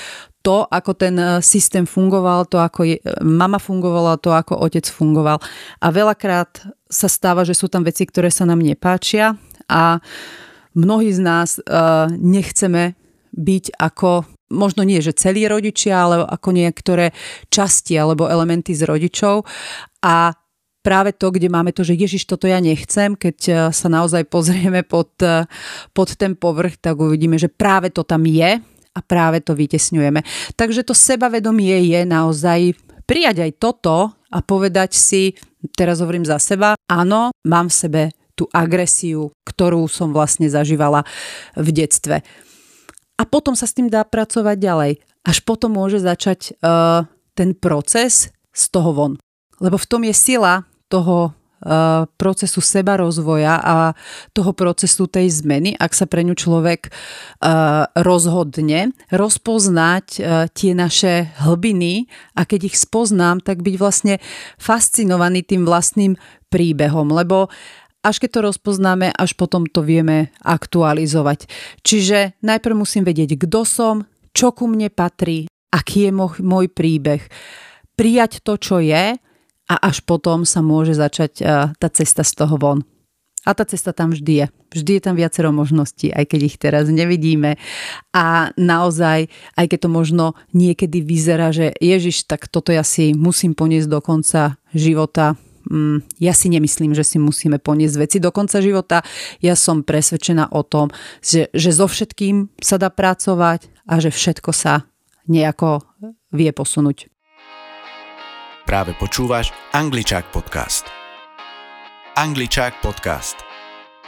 to, 0.45 0.69
ako 0.69 0.93
ten 0.93 1.17
e, 1.17 1.41
systém 1.41 1.89
fungoval, 1.89 2.45
to, 2.45 2.61
ako 2.61 2.85
je, 2.85 3.01
mama 3.25 3.57
fungovala, 3.57 4.21
to, 4.21 4.29
ako 4.29 4.61
otec 4.61 4.85
fungoval. 4.85 5.41
A 5.81 5.87
veľakrát 5.89 6.61
sa 6.85 7.09
stáva, 7.09 7.41
že 7.41 7.57
sú 7.57 7.65
tam 7.65 7.81
veci, 7.81 8.05
ktoré 8.05 8.29
sa 8.29 8.45
nám 8.45 8.61
nepáčia 8.61 9.41
a 9.65 9.97
mnohí 10.77 11.09
z 11.09 11.23
nás 11.23 11.57
uh, 11.57 12.05
nechceme 12.13 12.93
byť 13.33 13.65
ako 13.81 14.29
možno 14.53 14.85
nie, 14.85 15.01
že 15.01 15.17
celí 15.17 15.49
rodičia, 15.49 16.05
ale 16.05 16.21
ako 16.21 16.53
niektoré 16.53 17.09
časti 17.49 17.97
alebo 17.97 18.29
elementy 18.29 18.77
z 18.77 18.85
rodičov 18.85 19.49
a 20.05 20.37
práve 20.85 21.17
to, 21.17 21.33
kde 21.33 21.49
máme 21.49 21.73
to, 21.73 21.81
že 21.81 21.97
Ježiš, 21.97 22.29
toto 22.29 22.45
ja 22.45 22.61
nechcem, 22.61 23.17
keď 23.17 23.71
sa 23.73 23.87
naozaj 23.89 24.29
pozrieme 24.29 24.85
pod, 24.85 25.17
pod 25.97 26.09
ten 26.13 26.37
povrch, 26.37 26.77
tak 26.77 27.01
uvidíme, 27.01 27.41
že 27.41 27.49
práve 27.49 27.89
to 27.89 28.05
tam 28.05 28.21
je 28.29 28.61
a 28.95 28.99
práve 29.03 29.43
to 29.43 29.51
vytesňujeme. 29.51 30.23
Takže 30.55 30.87
to 30.87 30.95
sebavedomie 30.95 31.91
je 31.91 32.01
naozaj 32.07 32.73
prijať 33.03 33.45
aj 33.45 33.51
toto 33.59 34.15
a 34.15 34.37
povedať 34.41 34.95
si, 34.95 35.35
teraz 35.75 35.99
hovorím 35.99 36.23
za 36.23 36.39
seba, 36.39 36.79
áno, 36.87 37.35
mám 37.45 37.67
v 37.69 37.75
sebe 37.75 38.01
tú 38.35 38.47
agresiu, 38.51 39.31
ktorú 39.47 39.87
som 39.87 40.11
vlastne 40.11 40.51
zažívala 40.51 41.07
v 41.55 41.69
detstve. 41.71 42.19
A 43.15 43.23
potom 43.23 43.55
sa 43.55 43.63
s 43.63 43.75
tým 43.75 43.87
dá 43.87 44.03
pracovať 44.03 44.57
ďalej. 44.59 44.91
Až 45.23 45.37
potom 45.47 45.79
môže 45.79 46.03
začať 46.03 46.59
uh, 46.59 47.07
ten 47.31 47.55
proces 47.55 48.35
z 48.51 48.63
toho 48.75 48.91
von. 48.91 49.13
Lebo 49.63 49.79
v 49.79 49.87
tom 49.87 50.03
je 50.03 50.11
sila 50.11 50.67
toho 50.91 51.31
procesu 52.17 52.59
seba 52.61 52.99
rozvoja 52.99 53.57
a 53.57 53.75
toho 54.35 54.51
procesu 54.51 55.07
tej 55.07 55.31
zmeny, 55.31 55.73
ak 55.73 55.95
sa 55.95 56.05
pre 56.05 56.21
ňu 56.21 56.35
človek 56.35 56.89
eh, 56.89 56.93
rozhodne 57.97 58.93
rozpoznať 59.09 60.05
eh, 60.19 60.23
tie 60.51 60.71
naše 60.75 61.33
hlbiny 61.41 62.11
a 62.35 62.43
keď 62.43 62.73
ich 62.73 62.77
spoznám, 62.77 63.41
tak 63.41 63.63
byť 63.65 63.75
vlastne 63.79 64.19
fascinovaný 64.59 65.47
tým 65.47 65.63
vlastným 65.63 66.19
príbehom, 66.51 67.09
lebo 67.09 67.49
až 68.05 68.21
keď 68.21 68.29
to 68.37 68.45
rozpoznáme, 68.53 69.09
až 69.09 69.33
potom 69.33 69.65
to 69.65 69.81
vieme 69.81 70.29
aktualizovať. 70.45 71.49
Čiže 71.81 72.37
najprv 72.45 72.75
musím 72.77 73.01
vedieť, 73.01 73.33
kto 73.41 73.65
som, 73.65 73.95
čo 74.29 74.53
ku 74.53 74.69
mne 74.69 74.93
patrí, 74.93 75.49
aký 75.73 76.07
je 76.07 76.11
môj 76.45 76.69
príbeh. 76.69 77.25
Prijať 77.97 78.45
to, 78.45 78.61
čo 78.61 78.77
je 78.77 79.17
a 79.65 79.75
až 79.81 80.05
potom 80.05 80.45
sa 80.45 80.61
môže 80.61 80.93
začať 80.93 81.33
eh, 81.41 81.45
tá 81.75 81.87
cesta 81.89 82.21
z 82.21 82.33
toho 82.37 82.55
von. 82.57 82.79
A 83.45 83.53
tá 83.53 83.61
cesta 83.61 83.93
tam 83.93 84.09
vždy 84.09 84.33
je. 84.41 84.45
Vždy 84.73 84.91
je 84.97 85.01
tam 85.05 85.13
viacero 85.13 85.53
možností, 85.53 86.09
aj 86.09 86.33
keď 86.33 86.39
ich 86.41 86.57
teraz 86.57 86.89
nevidíme. 86.89 87.61
A 88.09 88.49
naozaj, 88.57 89.29
aj 89.53 89.65
keď 89.69 89.79
to 89.85 89.89
možno 89.93 90.25
niekedy 90.49 91.05
vyzerá, 91.05 91.53
že 91.53 91.77
Ježiš, 91.77 92.25
tak 92.25 92.49
toto 92.49 92.73
ja 92.73 92.81
si 92.81 93.13
musím 93.13 93.53
poniesť 93.53 93.85
do 93.85 94.01
konca 94.01 94.57
života, 94.73 95.37
mm, 95.69 96.17
ja 96.17 96.33
si 96.33 96.49
nemyslím, 96.49 96.97
že 96.97 97.05
si 97.05 97.21
musíme 97.21 97.61
poniesť 97.61 97.95
veci 98.01 98.17
do 98.17 98.33
konca 98.33 98.57
života. 98.65 99.05
Ja 99.45 99.53
som 99.53 99.85
presvedčená 99.85 100.49
o 100.49 100.65
tom, 100.65 100.89
že, 101.21 101.53
že 101.53 101.69
so 101.69 101.85
všetkým 101.85 102.49
sa 102.57 102.81
dá 102.81 102.89
pracovať 102.89 103.69
a 103.85 104.01
že 104.01 104.09
všetko 104.09 104.49
sa 104.57 104.89
nejako 105.29 105.85
vie 106.33 106.49
posunúť. 106.49 107.13
Práve 108.65 108.97
počúvaš 108.97 109.53
Angličák 109.77 110.33
podcast. 110.33 110.89
Angličák 112.17 112.81
podcast. 112.81 113.37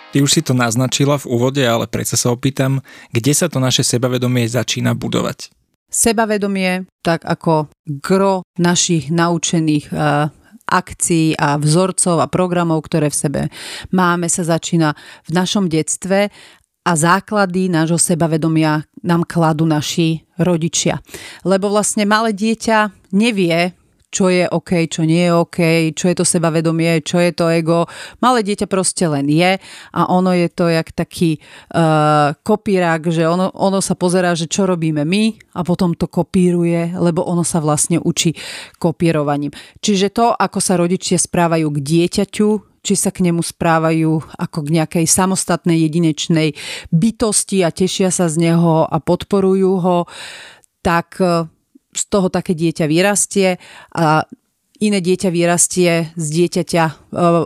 Ty 0.10 0.26
už 0.26 0.34
si 0.34 0.42
to 0.42 0.58
naznačila 0.58 1.22
v 1.22 1.30
úvode, 1.30 1.62
ale 1.62 1.86
predsa 1.86 2.18
sa 2.18 2.34
opýtam, 2.34 2.82
kde 3.14 3.38
sa 3.38 3.54
to 3.54 3.62
naše 3.62 3.86
sebavedomie 3.86 4.50
začína 4.50 4.98
budovať? 4.98 5.54
Sebavedomie, 5.94 6.90
tak 7.06 7.22
ako 7.30 7.70
gro 8.02 8.42
našich 8.58 9.14
naučených 9.14 9.94
uh, 9.94 10.34
akcií 10.66 11.38
a 11.38 11.62
vzorcov 11.62 12.18
a 12.18 12.26
programov, 12.26 12.82
ktoré 12.90 13.14
v 13.14 13.20
sebe 13.30 13.42
máme, 13.94 14.26
sa 14.26 14.42
začína 14.42 14.98
v 15.30 15.38
našom 15.38 15.70
detstve 15.70 16.34
a 16.82 16.92
základy 16.98 17.70
nášho 17.70 18.02
sebavedomia 18.02 18.90
nám 19.06 19.22
kladú 19.22 19.70
naši 19.70 20.26
rodičia. 20.42 20.98
Lebo 21.46 21.70
vlastne 21.70 22.10
malé 22.10 22.34
dieťa 22.34 23.12
nevie, 23.14 23.77
čo 24.08 24.32
je 24.32 24.48
OK, 24.48 24.88
čo 24.88 25.04
nie 25.04 25.28
je 25.28 25.36
OK, 25.36 25.60
čo 25.92 26.08
je 26.08 26.16
to 26.16 26.26
sebavedomie, 26.26 27.04
čo 27.04 27.20
je 27.20 27.32
to 27.36 27.52
ego. 27.52 27.86
Malé 28.24 28.40
dieťa 28.44 28.68
proste 28.72 29.04
len 29.04 29.28
je 29.28 29.60
a 29.94 30.02
ono 30.08 30.32
je 30.32 30.48
to 30.48 30.72
jak 30.72 30.96
taký 30.96 31.44
uh, 31.76 32.32
kopírák, 32.40 33.12
že 33.12 33.28
ono, 33.28 33.52
ono 33.52 33.84
sa 33.84 34.00
pozerá, 34.00 34.32
že 34.32 34.48
čo 34.48 34.64
robíme 34.64 35.04
my 35.04 35.56
a 35.60 35.62
potom 35.68 35.92
to 35.92 36.08
kopíruje, 36.08 36.96
lebo 36.96 37.28
ono 37.28 37.44
sa 37.44 37.60
vlastne 37.60 38.00
učí 38.00 38.32
kopírovaním. 38.80 39.52
Čiže 39.84 40.16
to, 40.16 40.32
ako 40.32 40.60
sa 40.64 40.80
rodičia 40.80 41.20
správajú 41.20 41.68
k 41.76 41.78
dieťaťu, 41.84 42.50
či 42.88 42.96
sa 42.96 43.12
k 43.12 43.28
nemu 43.28 43.44
správajú 43.44 44.40
ako 44.40 44.60
k 44.64 44.74
nejakej 44.80 45.06
samostatnej 45.12 45.84
jedinečnej 45.84 46.56
bytosti 46.96 47.68
a 47.68 47.76
tešia 47.76 48.08
sa 48.16 48.32
z 48.32 48.48
neho 48.48 48.88
a 48.88 48.98
podporujú 49.04 49.72
ho, 49.84 50.08
tak 50.80 51.20
z 51.98 52.06
toho 52.08 52.30
také 52.30 52.54
dieťa 52.54 52.86
vyrastie 52.86 53.58
a 53.98 54.24
iné 54.77 55.01
dieťa 55.01 55.30
vyrastie 55.34 56.13
z 56.13 56.25
dieťaťa, 56.38 56.84
e, 56.86 56.94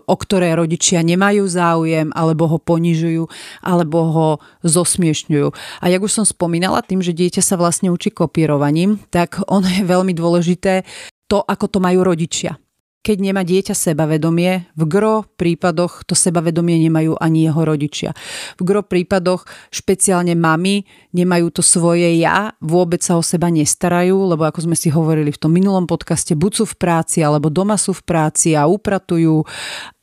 o 0.03 0.15
ktoré 0.19 0.51
rodičia 0.55 0.99
nemajú 0.99 1.47
záujem, 1.47 2.11
alebo 2.11 2.47
ho 2.51 2.57
ponižujú, 2.59 3.23
alebo 3.63 3.97
ho 4.11 4.29
zosmiešňujú. 4.67 5.47
A 5.79 5.85
jak 5.87 6.01
už 6.03 6.11
som 6.11 6.25
spomínala, 6.27 6.83
tým, 6.83 6.99
že 6.99 7.15
dieťa 7.15 7.41
sa 7.41 7.55
vlastne 7.55 7.89
učí 7.89 8.11
kopírovaním, 8.11 8.99
tak 9.09 9.39
ono 9.47 9.65
je 9.65 9.83
veľmi 9.87 10.11
dôležité 10.11 10.83
to, 11.31 11.39
ako 11.39 11.65
to 11.71 11.79
majú 11.79 12.03
rodičia 12.03 12.60
keď 13.01 13.17
nemá 13.17 13.41
dieťa 13.41 13.73
sebavedomie, 13.73 14.69
v 14.77 14.83
gro 14.85 15.25
prípadoch 15.25 16.05
to 16.05 16.13
sebavedomie 16.13 16.77
nemajú 16.85 17.17
ani 17.17 17.49
jeho 17.49 17.61
rodičia. 17.65 18.13
V 18.57 18.63
gro 18.63 18.85
prípadoch 18.85 19.49
špeciálne 19.73 20.37
mami 20.37 20.85
nemajú 21.17 21.49
to 21.49 21.65
svoje 21.65 22.13
ja, 22.21 22.53
vôbec 22.61 23.01
sa 23.01 23.17
o 23.17 23.25
seba 23.25 23.49
nestarajú, 23.49 24.29
lebo 24.29 24.45
ako 24.45 24.69
sme 24.69 24.77
si 24.77 24.93
hovorili 24.93 25.33
v 25.33 25.41
tom 25.41 25.49
minulom 25.49 25.89
podcaste, 25.89 26.37
buď 26.37 26.51
sú 26.61 26.65
v 26.69 26.75
práci, 26.77 27.25
alebo 27.25 27.49
doma 27.49 27.73
sú 27.73 27.97
v 27.97 28.05
práci 28.05 28.53
a 28.53 28.69
upratujú, 28.69 29.41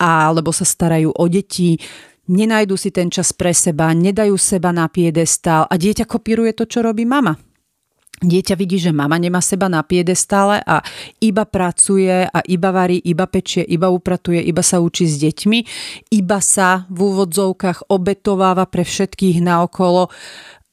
alebo 0.03 0.51
sa 0.51 0.67
starajú 0.67 1.15
o 1.15 1.25
deti, 1.31 1.79
nenajdu 2.27 2.75
si 2.75 2.91
ten 2.91 3.09
čas 3.15 3.31
pre 3.31 3.55
seba, 3.55 3.95
nedajú 3.95 4.35
seba 4.35 4.75
na 4.75 4.91
piedestál 4.91 5.71
a 5.71 5.75
dieťa 5.79 6.03
kopíruje 6.05 6.51
to, 6.53 6.67
čo 6.67 6.83
robí 6.83 7.07
mama 7.07 7.48
Dieťa 8.19 8.55
vidí, 8.59 8.83
že 8.83 8.91
mama 8.91 9.15
nemá 9.15 9.39
seba 9.39 9.71
na 9.71 9.79
piedestále 9.87 10.59
a 10.67 10.83
iba 11.23 11.47
pracuje 11.47 12.27
a 12.27 12.39
iba 12.51 12.75
varí, 12.75 12.99
iba 13.07 13.31
pečie, 13.31 13.63
iba 13.63 13.87
upratuje, 13.95 14.43
iba 14.43 14.63
sa 14.63 14.83
učí 14.83 15.07
s 15.07 15.23
deťmi, 15.23 15.59
iba 16.19 16.39
sa 16.43 16.83
v 16.91 16.99
úvodzovkách 17.15 17.87
obetováva 17.87 18.67
pre 18.67 18.83
všetkých 18.83 19.39
naokolo, 19.39 20.11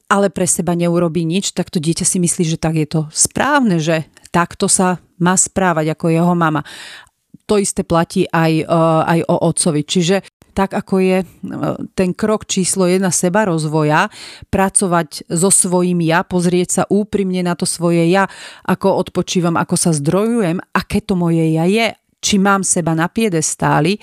ale 0.09 0.33
pre 0.33 0.49
seba 0.49 0.73
neurobí 0.73 1.21
nič, 1.25 1.53
tak 1.53 1.69
to 1.69 1.77
dieťa 1.77 2.05
si 2.05 2.17
myslí, 2.17 2.43
že 2.45 2.57
tak 2.57 2.77
je 2.77 2.87
to 2.89 3.01
správne, 3.13 3.77
že 3.77 4.09
takto 4.33 4.65
sa 4.65 5.01
má 5.21 5.37
správať 5.37 5.93
ako 5.93 6.05
jeho 6.09 6.33
mama. 6.33 6.65
To 7.45 7.61
isté 7.61 7.85
platí 7.85 8.25
aj, 8.25 8.53
e, 8.65 8.79
aj 9.05 9.19
o 9.29 9.35
otcovi. 9.53 9.85
Čiže 9.85 10.25
tak 10.55 10.71
ako 10.71 11.03
je 11.03 11.17
e, 11.21 11.25
ten 11.91 12.15
krok 12.15 12.47
číslo 12.47 12.87
jedna 12.87 13.11
seba 13.11 13.43
rozvoja, 13.43 14.07
pracovať 14.47 15.27
so 15.27 15.51
svojím 15.51 15.99
ja, 16.07 16.23
pozrieť 16.23 16.69
sa 16.71 16.83
úprimne 16.87 17.43
na 17.43 17.59
to 17.59 17.67
svoje 17.67 18.07
ja, 18.07 18.31
ako 18.63 18.95
odpočívam, 19.03 19.59
ako 19.59 19.75
sa 19.75 19.91
zdrojujem, 19.91 20.63
aké 20.71 21.03
to 21.03 21.19
moje 21.19 21.43
ja 21.51 21.67
je, 21.67 21.91
či 22.23 22.39
mám 22.39 22.63
seba 22.63 22.95
na 22.95 23.11
piedestáli, 23.11 23.99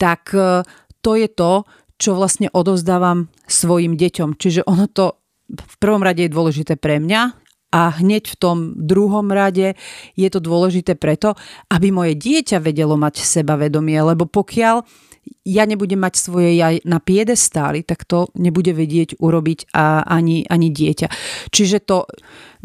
tak 0.00 0.32
e, 0.32 0.64
to 1.04 1.20
je 1.20 1.28
to, 1.28 1.68
čo 2.00 2.16
vlastne 2.16 2.48
odovzdávam 2.48 3.28
svojim 3.44 4.00
deťom. 4.00 4.40
Čiže 4.40 4.64
ono 4.64 4.88
to 4.88 5.20
v 5.52 5.76
prvom 5.76 6.00
rade 6.00 6.24
je 6.24 6.32
dôležité 6.32 6.80
pre 6.80 6.96
mňa, 6.96 7.36
a 7.70 8.02
hneď 8.02 8.34
v 8.34 8.36
tom 8.36 8.58
druhom 8.74 9.30
rade 9.30 9.78
je 10.18 10.28
to 10.28 10.42
dôležité 10.42 10.98
preto, 10.98 11.38
aby 11.70 11.94
moje 11.94 12.18
dieťa 12.18 12.58
vedelo 12.58 12.98
mať 12.98 13.22
sebavedomie, 13.22 13.94
lebo 14.02 14.26
pokiaľ 14.26 14.82
ja 15.44 15.64
nebudem 15.64 16.00
mať 16.00 16.14
svoje 16.20 16.56
ja 16.56 16.72
na 16.84 17.00
piedestáli, 17.00 17.82
tak 17.82 18.04
to 18.04 18.28
nebude 18.36 18.76
vedieť 18.76 19.16
urobiť 19.18 19.72
a 19.72 20.04
ani, 20.04 20.44
ani 20.46 20.68
dieťa. 20.68 21.08
Čiže 21.48 21.78
to 21.84 22.04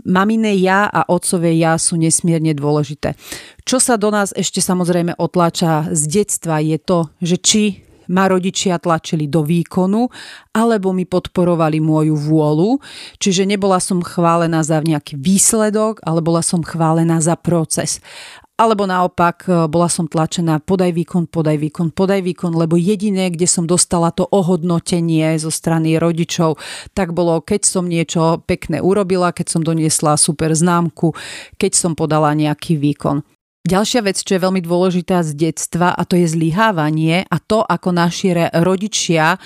maminé 0.04 0.60
ja 0.60 0.88
a 0.92 1.08
otcové 1.08 1.56
ja 1.56 1.80
sú 1.80 1.96
nesmierne 1.96 2.52
dôležité. 2.52 3.16
Čo 3.64 3.80
sa 3.80 3.96
do 3.96 4.12
nás 4.12 4.36
ešte 4.36 4.60
samozrejme 4.60 5.16
otláča 5.16 5.92
z 5.96 6.02
detstva 6.22 6.60
je 6.60 6.78
to, 6.78 7.00
že 7.24 7.38
či 7.40 7.64
ma 8.06 8.30
rodičia 8.30 8.78
tlačili 8.78 9.26
do 9.26 9.42
výkonu, 9.42 10.06
alebo 10.54 10.94
mi 10.94 11.10
podporovali 11.10 11.82
moju 11.82 12.14
vôľu, 12.14 12.78
čiže 13.18 13.50
nebola 13.50 13.82
som 13.82 14.06
chválená 14.06 14.62
za 14.62 14.78
nejaký 14.78 15.18
výsledok, 15.18 16.06
ale 16.06 16.22
bola 16.22 16.46
som 16.46 16.62
chválená 16.62 17.18
za 17.18 17.34
proces 17.34 17.98
alebo 18.56 18.88
naopak 18.88 19.38
e, 19.46 19.68
bola 19.68 19.92
som 19.92 20.08
tlačená 20.08 20.64
podaj 20.64 20.96
výkon, 20.96 21.28
podaj 21.28 21.60
výkon, 21.60 21.92
podaj 21.92 22.24
výkon, 22.24 22.56
lebo 22.56 22.80
jediné, 22.80 23.28
kde 23.28 23.48
som 23.48 23.68
dostala 23.68 24.16
to 24.16 24.24
ohodnotenie 24.32 25.36
zo 25.36 25.52
strany 25.52 26.00
rodičov, 26.00 26.56
tak 26.96 27.12
bolo, 27.12 27.44
keď 27.44 27.62
som 27.68 27.84
niečo 27.86 28.40
pekné 28.48 28.80
urobila, 28.80 29.36
keď 29.36 29.48
som 29.52 29.62
doniesla 29.62 30.16
super 30.16 30.56
známku, 30.56 31.12
keď 31.60 31.72
som 31.76 31.92
podala 31.94 32.32
nejaký 32.32 32.80
výkon. 32.80 33.28
Ďalšia 33.66 34.06
vec, 34.06 34.22
čo 34.22 34.38
je 34.38 34.46
veľmi 34.46 34.62
dôležitá 34.62 35.26
z 35.26 35.50
detstva 35.50 35.90
a 35.90 36.06
to 36.06 36.14
je 36.14 36.30
zlyhávanie 36.30 37.26
a 37.26 37.38
to, 37.42 37.66
ako 37.66 37.98
naši 37.98 38.38
rodičia 38.62 39.42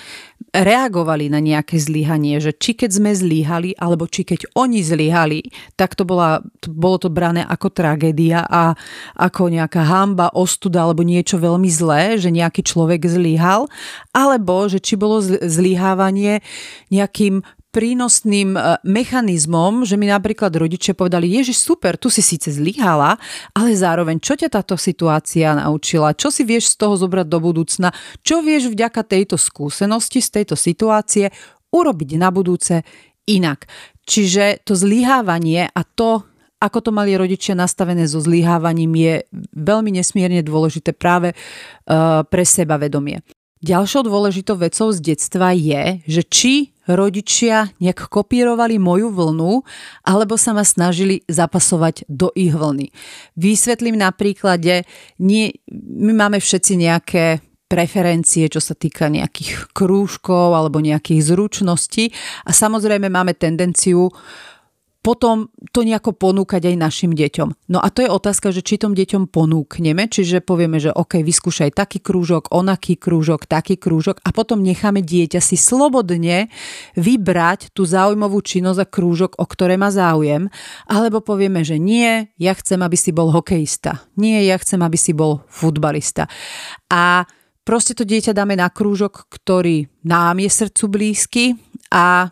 reagovali 0.50 1.30
na 1.30 1.38
nejaké 1.38 1.78
zlyhanie, 1.78 2.42
že 2.42 2.50
či 2.54 2.74
keď 2.74 2.90
sme 2.90 3.10
zlyhali, 3.14 3.74
alebo 3.78 4.10
či 4.10 4.26
keď 4.26 4.50
oni 4.58 4.82
zlyhali, 4.82 5.46
tak 5.78 5.94
to, 5.94 6.02
bola, 6.02 6.42
bolo 6.66 6.98
to 6.98 7.06
brané 7.06 7.46
ako 7.46 7.70
tragédia 7.70 8.42
a 8.46 8.74
ako 9.14 9.50
nejaká 9.50 9.86
hamba, 9.86 10.34
ostuda 10.34 10.82
alebo 10.86 11.06
niečo 11.06 11.38
veľmi 11.38 11.70
zlé, 11.70 12.18
že 12.18 12.34
nejaký 12.34 12.66
človek 12.66 13.06
zlyhal, 13.06 13.70
alebo 14.10 14.66
že 14.66 14.82
či 14.82 14.98
bolo 14.98 15.22
zlyhávanie 15.22 16.42
nejakým 16.90 17.46
prínosným 17.70 18.58
e, 18.58 18.60
mechanizmom, 18.82 19.86
že 19.86 19.94
mi 19.94 20.10
napríklad 20.10 20.50
rodičia 20.50 20.92
povedali, 20.92 21.30
Ježiš, 21.30 21.62
super, 21.62 21.94
tu 21.94 22.10
si 22.10 22.20
síce 22.20 22.50
zlyhala, 22.50 23.14
ale 23.54 23.78
zároveň, 23.78 24.18
čo 24.18 24.34
ťa 24.34 24.50
táto 24.50 24.74
situácia 24.74 25.54
naučila, 25.54 26.14
čo 26.18 26.34
si 26.34 26.42
vieš 26.42 26.74
z 26.74 26.86
toho 26.86 26.94
zobrať 26.98 27.26
do 27.30 27.38
budúcna, 27.38 27.94
čo 28.26 28.42
vieš 28.42 28.74
vďaka 28.74 29.06
tejto 29.06 29.38
skúsenosti, 29.38 30.18
z 30.18 30.42
tejto 30.42 30.58
situácie 30.58 31.30
urobiť 31.70 32.10
na 32.18 32.34
budúce 32.34 32.82
inak. 33.30 33.70
Čiže 34.02 34.66
to 34.66 34.74
zlyhávanie 34.74 35.70
a 35.70 35.82
to, 35.86 36.26
ako 36.58 36.78
to 36.82 36.90
mali 36.90 37.14
rodičia 37.14 37.54
nastavené 37.54 38.10
so 38.10 38.18
zlyhávaním, 38.18 38.92
je 38.98 39.14
veľmi 39.54 39.94
nesmierne 39.94 40.42
dôležité 40.42 40.90
práve 40.90 41.32
uh, 41.32 42.26
pre 42.26 42.42
sebavedomie. 42.42 43.22
Ďalšou 43.60 44.08
dôležitou 44.08 44.56
vecou 44.56 44.88
z 44.88 44.98
detstva 45.04 45.52
je, 45.52 46.00
že 46.08 46.22
či 46.26 46.72
rodičia 46.96 47.70
nejak 47.82 48.08
kopírovali 48.08 48.78
moju 48.78 49.10
vlnu, 49.10 49.62
alebo 50.06 50.34
sa 50.34 50.54
ma 50.54 50.64
snažili 50.66 51.22
zapasovať 51.26 52.06
do 52.06 52.30
ich 52.34 52.54
vlny. 52.54 52.90
Vysvetlím 53.36 53.98
na 53.98 54.14
príklade, 54.14 54.86
nie, 55.18 55.54
my 56.00 56.12
máme 56.14 56.38
všetci 56.38 56.72
nejaké 56.76 57.24
preferencie, 57.70 58.50
čo 58.50 58.58
sa 58.58 58.74
týka 58.74 59.06
nejakých 59.06 59.70
krúžkov 59.70 60.58
alebo 60.58 60.82
nejakých 60.82 61.22
zručností 61.22 62.10
a 62.42 62.50
samozrejme 62.50 63.06
máme 63.06 63.38
tendenciu 63.38 64.10
potom 65.00 65.48
to 65.72 65.80
nejako 65.80 66.12
ponúkať 66.12 66.68
aj 66.68 66.76
našim 66.76 67.12
deťom. 67.16 67.72
No 67.72 67.80
a 67.80 67.88
to 67.88 68.04
je 68.04 68.12
otázka, 68.12 68.52
že 68.52 68.60
či 68.60 68.76
tom 68.76 68.92
deťom 68.92 69.32
ponúkneme, 69.32 70.12
čiže 70.12 70.44
povieme, 70.44 70.76
že 70.76 70.92
OK, 70.92 71.24
vyskúšaj 71.24 71.72
taký 71.72 72.04
krúžok, 72.04 72.52
onaký 72.52 73.00
krúžok, 73.00 73.48
taký 73.48 73.80
krúžok 73.80 74.20
a 74.20 74.28
potom 74.36 74.60
necháme 74.60 75.00
dieťa 75.00 75.40
si 75.40 75.56
slobodne 75.56 76.52
vybrať 77.00 77.72
tú 77.72 77.88
záujmovú 77.88 78.44
činnosť 78.44 78.80
a 78.84 78.90
krúžok, 78.92 79.40
o 79.40 79.44
ktoré 79.48 79.80
má 79.80 79.88
záujem, 79.88 80.52
alebo 80.84 81.24
povieme, 81.24 81.64
že 81.64 81.80
nie, 81.80 82.28
ja 82.36 82.52
chcem, 82.52 82.84
aby 82.84 82.96
si 83.00 83.16
bol 83.16 83.32
hokejista. 83.32 84.04
Nie, 84.20 84.44
ja 84.44 84.60
chcem, 84.60 84.84
aby 84.84 85.00
si 85.00 85.16
bol 85.16 85.40
futbalista. 85.48 86.28
A 86.92 87.24
proste 87.64 87.96
to 87.96 88.04
dieťa 88.04 88.36
dáme 88.36 88.52
na 88.52 88.68
krúžok, 88.68 89.32
ktorý 89.32 89.88
nám 90.04 90.44
je 90.44 90.50
srdcu 90.52 90.84
blízky 90.92 91.44
a 91.88 92.28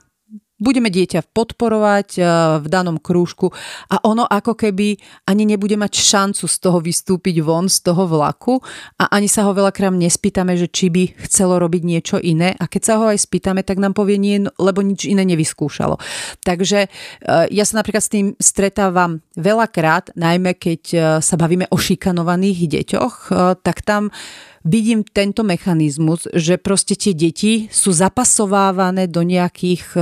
budeme 0.59 0.91
dieťa 0.91 1.31
podporovať 1.31 2.09
eh, 2.19 2.27
v 2.59 2.67
danom 2.67 2.99
krúžku 2.99 3.55
a 3.89 4.03
ono 4.03 4.27
ako 4.27 4.59
keby 4.59 4.99
ani 5.31 5.47
nebude 5.47 5.79
mať 5.79 6.03
šancu 6.03 6.45
z 6.45 6.57
toho 6.59 6.79
vystúpiť 6.83 7.41
von 7.41 7.71
z 7.71 7.87
toho 7.87 8.05
vlaku 8.11 8.59
a 8.99 9.09
ani 9.15 9.31
sa 9.31 9.47
ho 9.47 9.55
veľakrát 9.55 9.95
nespýtame, 9.95 10.59
že 10.59 10.67
či 10.69 10.91
by 10.91 11.15
chcelo 11.27 11.57
robiť 11.63 11.83
niečo 11.87 12.17
iné 12.19 12.53
a 12.59 12.67
keď 12.67 12.83
sa 12.83 12.95
ho 12.99 13.09
aj 13.09 13.23
spýtame, 13.23 13.63
tak 13.63 13.79
nám 13.79 13.95
povie 13.95 14.19
nie, 14.19 14.43
lebo 14.59 14.83
nič 14.83 15.07
iné 15.07 15.23
nevyskúšalo. 15.25 15.97
Takže 16.43 16.81
eh, 16.87 17.47
ja 17.49 17.65
sa 17.65 17.81
napríklad 17.81 18.03
s 18.03 18.13
tým 18.13 18.27
stretávam 18.37 19.23
veľakrát, 19.39 20.13
najmä 20.19 20.59
keď 20.59 20.83
eh, 20.93 21.03
sa 21.23 21.35
bavíme 21.39 21.71
o 21.71 21.79
šikanovaných 21.79 22.67
deťoch, 22.69 23.17
tak 23.63 23.87
tam 23.87 24.11
vidím 24.65 25.05
tento 25.07 25.43
mechanizmus, 25.47 26.27
že 26.31 26.59
proste 26.59 26.95
tie 26.95 27.13
deti 27.15 27.67
sú 27.71 27.95
zapasovávané 27.95 29.07
do 29.11 29.23
nejakých 29.23 29.85
e, 29.95 30.01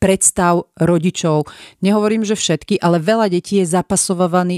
predstav 0.00 0.68
rodičov. 0.76 1.48
Nehovorím, 1.80 2.24
že 2.24 2.36
všetky, 2.36 2.80
ale 2.80 3.00
veľa 3.00 3.32
detí 3.32 3.64
je 3.64 3.68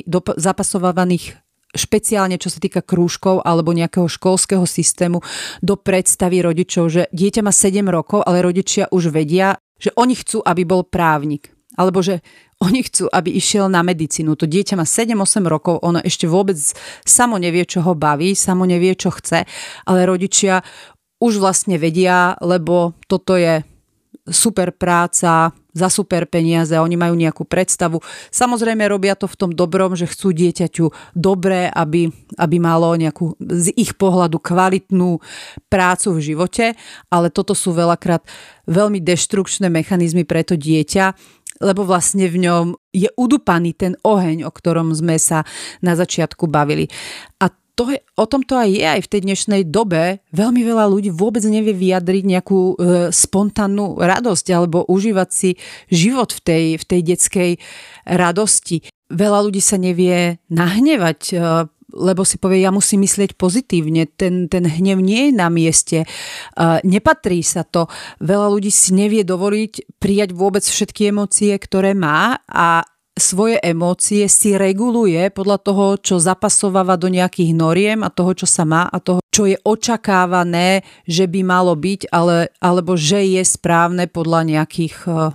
do, 0.07 0.21
zapasovávaných 0.39 1.39
špeciálne 1.77 2.41
čo 2.41 2.49
sa 2.49 2.59
týka 2.65 2.81
krúžkov 2.81 3.45
alebo 3.45 3.77
nejakého 3.77 4.09
školského 4.09 4.65
systému 4.65 5.21
do 5.61 5.77
predstavy 5.77 6.41
rodičov, 6.41 6.85
že 6.89 7.03
dieťa 7.13 7.45
má 7.45 7.53
7 7.53 7.85
rokov, 7.93 8.25
ale 8.25 8.41
rodičia 8.41 8.89
už 8.89 9.13
vedia, 9.13 9.61
že 9.77 9.93
oni 9.95 10.17
chcú, 10.17 10.41
aby 10.41 10.65
bol 10.65 10.83
právnik. 10.89 11.58
Alebo 11.79 12.03
že 12.03 12.21
oni 12.59 12.83
chcú, 12.83 13.07
aby 13.07 13.31
išiel 13.39 13.71
na 13.71 13.87
medicínu. 13.87 14.35
To 14.35 14.51
dieťa 14.51 14.75
má 14.75 14.83
7-8 14.83 15.47
rokov, 15.47 15.79
ono 15.79 16.03
ešte 16.03 16.27
vôbec 16.27 16.59
samo 17.07 17.39
nevie, 17.39 17.63
čo 17.63 17.87
ho 17.87 17.95
baví, 17.95 18.35
samo 18.35 18.67
nevie, 18.67 18.99
čo 18.99 19.15
chce, 19.15 19.47
ale 19.87 20.01
rodičia 20.03 20.67
už 21.23 21.39
vlastne 21.39 21.79
vedia, 21.79 22.35
lebo 22.43 22.99
toto 23.07 23.39
je 23.39 23.63
super 24.27 24.75
práca, 24.75 25.55
za 25.79 25.87
super 25.87 26.27
peniaze, 26.27 26.75
oni 26.75 26.99
majú 26.99 27.15
nejakú 27.15 27.47
predstavu. 27.47 28.03
Samozrejme 28.35 28.83
robia 28.91 29.15
to 29.15 29.31
v 29.31 29.39
tom 29.39 29.51
dobrom, 29.55 29.95
že 29.95 30.11
chcú 30.11 30.35
dieťaťu 30.35 31.15
dobré, 31.15 31.71
aby, 31.71 32.11
aby 32.35 32.57
malo 32.59 32.91
nejakú 32.99 33.39
z 33.39 33.71
ich 33.79 33.95
pohľadu 33.95 34.43
kvalitnú 34.43 35.23
prácu 35.71 36.19
v 36.19 36.21
živote, 36.35 36.67
ale 37.07 37.31
toto 37.31 37.55
sú 37.55 37.71
veľakrát 37.71 38.27
veľmi 38.67 38.99
deštrukčné 38.99 39.71
mechanizmy 39.71 40.27
pre 40.27 40.43
to 40.43 40.59
dieťa, 40.59 41.15
lebo 41.61 41.87
vlastne 41.87 42.27
v 42.27 42.49
ňom 42.49 42.67
je 42.95 43.11
udupaný 43.15 43.75
ten 43.75 43.95
oheň, 44.03 44.47
o 44.47 44.51
ktorom 44.51 44.95
sme 44.95 45.19
sa 45.19 45.43
na 45.85 45.95
začiatku 45.99 46.47
bavili. 46.47 46.91
A 47.43 47.51
to 47.79 47.95
je, 47.95 48.03
o 48.19 48.27
tom 48.27 48.43
to 48.43 48.59
aj 48.59 48.75
je 48.75 48.83
aj 48.83 49.01
v 49.07 49.11
tej 49.15 49.21
dnešnej 49.23 49.63
dobe. 49.71 50.19
Veľmi 50.35 50.67
veľa 50.67 50.91
ľudí 50.91 51.15
vôbec 51.15 51.47
nevie 51.47 51.71
vyjadriť 51.71 52.25
nejakú 52.27 52.59
e, 52.59 52.75
spontánnu 53.15 54.03
radosť 54.03 54.47
alebo 54.51 54.83
užívať 54.91 55.29
si 55.31 55.55
život 55.87 56.35
v 56.35 56.41
tej, 56.43 56.65
v 56.83 56.85
tej 56.85 57.01
detskej 57.15 57.51
radosti. 58.03 58.83
Veľa 59.15 59.47
ľudí 59.47 59.63
sa 59.63 59.79
nevie 59.79 60.43
nahnevať 60.51 61.21
e, 61.31 61.37
lebo 61.93 62.23
si 62.25 62.37
povie, 62.37 62.65
ja 62.65 62.73
musím 62.73 63.09
myslieť 63.09 63.37
pozitívne, 63.41 64.05
ten, 64.09 64.49
ten 64.53 64.65
hnev 64.69 65.01
nie 65.01 65.31
je 65.31 65.33
na 65.33 65.49
mieste, 65.49 66.05
nepatrí 66.85 67.41
sa 67.41 67.65
to. 67.65 67.89
Veľa 68.21 68.49
ľudí 68.53 68.69
si 68.69 68.93
nevie 68.93 69.25
dovoliť 69.25 69.97
prijať 69.97 70.31
vôbec 70.37 70.61
všetky 70.61 71.09
emócie, 71.09 71.57
ktoré 71.57 71.97
má 71.97 72.45
a 72.45 72.85
svoje 73.19 73.59
emócie 73.61 74.31
si 74.31 74.55
reguluje 74.55 75.29
podľa 75.35 75.59
toho, 75.59 75.87
čo 75.99 76.23
zapasováva 76.23 76.95
do 76.95 77.11
nejakých 77.11 77.51
noriem 77.51 78.01
a 78.07 78.15
toho, 78.15 78.33
čo 78.33 78.47
sa 78.47 78.63
má 78.63 78.87
a 78.87 79.03
toho, 79.03 79.19
čo 79.35 79.51
je 79.51 79.59
očakávané, 79.67 80.87
že 81.03 81.27
by 81.27 81.43
malo 81.43 81.75
byť, 81.75 82.15
ale, 82.15 82.55
alebo 82.63 82.95
že 82.95 83.27
je 83.27 83.43
správne 83.43 84.07
podľa 84.07 84.41
nejakých 84.47 84.97
uh, 85.11 85.35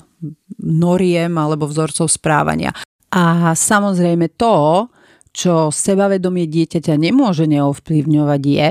noriem 0.63 1.35
alebo 1.35 1.67
vzorcov 1.67 2.07
správania. 2.07 2.71
A 3.13 3.53
samozrejme 3.53 4.31
to, 4.39 4.87
čo 5.33 5.73
sebavedomie 5.73 6.45
dieťaťa 6.45 6.93
nemôže 6.95 7.49
neovplyvňovať 7.49 8.41
je 8.45 8.67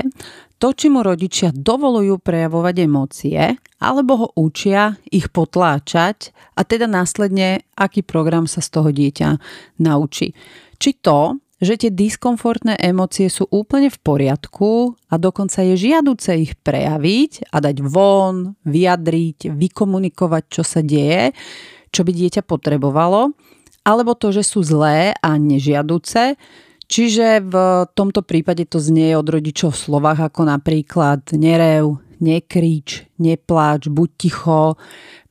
to, 0.63 0.71
či 0.71 0.87
mu 0.87 1.03
rodičia 1.03 1.51
dovolujú 1.51 2.23
prejavovať 2.23 2.75
emócie, 2.87 3.59
alebo 3.83 4.11
ho 4.15 4.27
učia 4.39 4.95
ich 5.11 5.27
potláčať 5.27 6.31
a 6.55 6.63
teda 6.63 6.87
následne, 6.87 7.67
aký 7.75 7.99
program 7.99 8.47
sa 8.47 8.63
z 8.63 8.71
toho 8.71 8.95
dieťa 8.95 9.43
naučí. 9.83 10.31
Či 10.79 11.03
to, 11.03 11.35
že 11.59 11.83
tie 11.83 11.91
diskomfortné 11.91 12.79
emócie 12.79 13.27
sú 13.27 13.43
úplne 13.51 13.91
v 13.91 13.99
poriadku 13.99 14.95
a 15.11 15.19
dokonca 15.19 15.67
je 15.67 15.75
žiaduce 15.75 16.31
ich 16.39 16.55
prejaviť 16.55 17.51
a 17.51 17.59
dať 17.59 17.83
von, 17.83 18.55
vyjadriť, 18.63 19.51
vykomunikovať, 19.51 20.43
čo 20.47 20.63
sa 20.63 20.79
deje, 20.79 21.35
čo 21.91 22.07
by 22.07 22.11
dieťa 22.15 22.39
potrebovalo, 22.47 23.35
alebo 23.83 24.15
to, 24.15 24.31
že 24.31 24.43
sú 24.47 24.63
zlé 24.63 25.11
a 25.19 25.35
nežiaduce. 25.35 26.39
Čiže 26.87 27.43
v 27.43 27.55
tomto 27.95 28.23
prípade 28.23 28.67
to 28.67 28.79
znie 28.79 29.15
od 29.15 29.27
rodičov 29.27 29.71
v 29.71 29.81
slovách 29.87 30.19
ako 30.31 30.41
napríklad 30.47 31.31
nerev, 31.35 31.99
nekrič, 32.19 33.07
nepláč, 33.19 33.87
buď 33.91 34.09
ticho, 34.15 34.75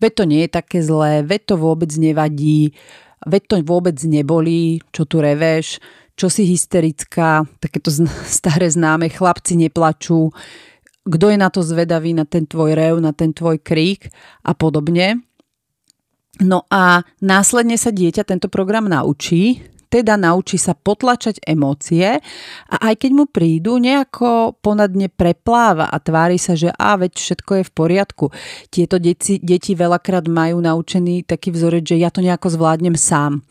veď 0.01 0.13
to 0.13 0.25
nie 0.29 0.41
je 0.45 0.51
také 0.51 0.79
zlé, 0.85 1.25
veď 1.25 1.41
to 1.53 1.55
vôbec 1.61 1.93
nevadí, 1.97 2.77
veď 3.25 3.43
to 3.49 3.55
vôbec 3.65 3.97
nebolí, 4.05 4.85
čo 4.93 5.09
tu 5.09 5.23
reveš, 5.23 5.81
čo 6.17 6.29
si 6.29 6.45
hysterická, 6.45 7.47
takéto 7.61 7.89
staré 8.29 8.69
známe, 8.69 9.09
chlapci 9.13 9.57
neplačú, 9.57 10.33
kto 11.03 11.35
je 11.35 11.39
na 11.39 11.51
to 11.51 11.67
zvedavý, 11.67 12.15
na 12.15 12.23
ten 12.23 12.47
tvoj 12.47 12.79
rev, 12.79 12.95
na 13.03 13.11
ten 13.11 13.35
tvoj 13.35 13.59
krík 13.59 14.07
a 14.47 14.55
podobne. 14.55 15.19
No 16.43 16.67
a 16.69 17.07
následne 17.23 17.79
sa 17.79 17.95
dieťa 17.95 18.27
tento 18.27 18.51
program 18.51 18.91
naučí, 18.91 19.63
teda 19.93 20.17
naučí 20.17 20.57
sa 20.57 20.73
potlačať 20.73 21.45
emócie 21.45 22.17
a 22.73 22.77
aj 22.89 23.05
keď 23.05 23.11
mu 23.13 23.25
prídu, 23.29 23.77
nejako 23.77 24.57
ponadne 24.65 25.13
prepláva 25.13 25.93
a 25.93 26.01
tvári 26.01 26.41
sa, 26.41 26.57
že 26.57 26.73
a 26.73 26.97
veď 26.97 27.13
všetko 27.13 27.61
je 27.61 27.65
v 27.69 27.73
poriadku. 27.77 28.27
Tieto 28.73 28.97
deti, 28.97 29.37
deti 29.37 29.77
veľakrát 29.77 30.25
majú 30.33 30.65
naučený 30.65 31.29
taký 31.29 31.53
vzorec, 31.53 31.85
že 31.85 32.01
ja 32.01 32.09
to 32.09 32.25
nejako 32.25 32.49
zvládnem 32.49 32.97
sám. 32.97 33.45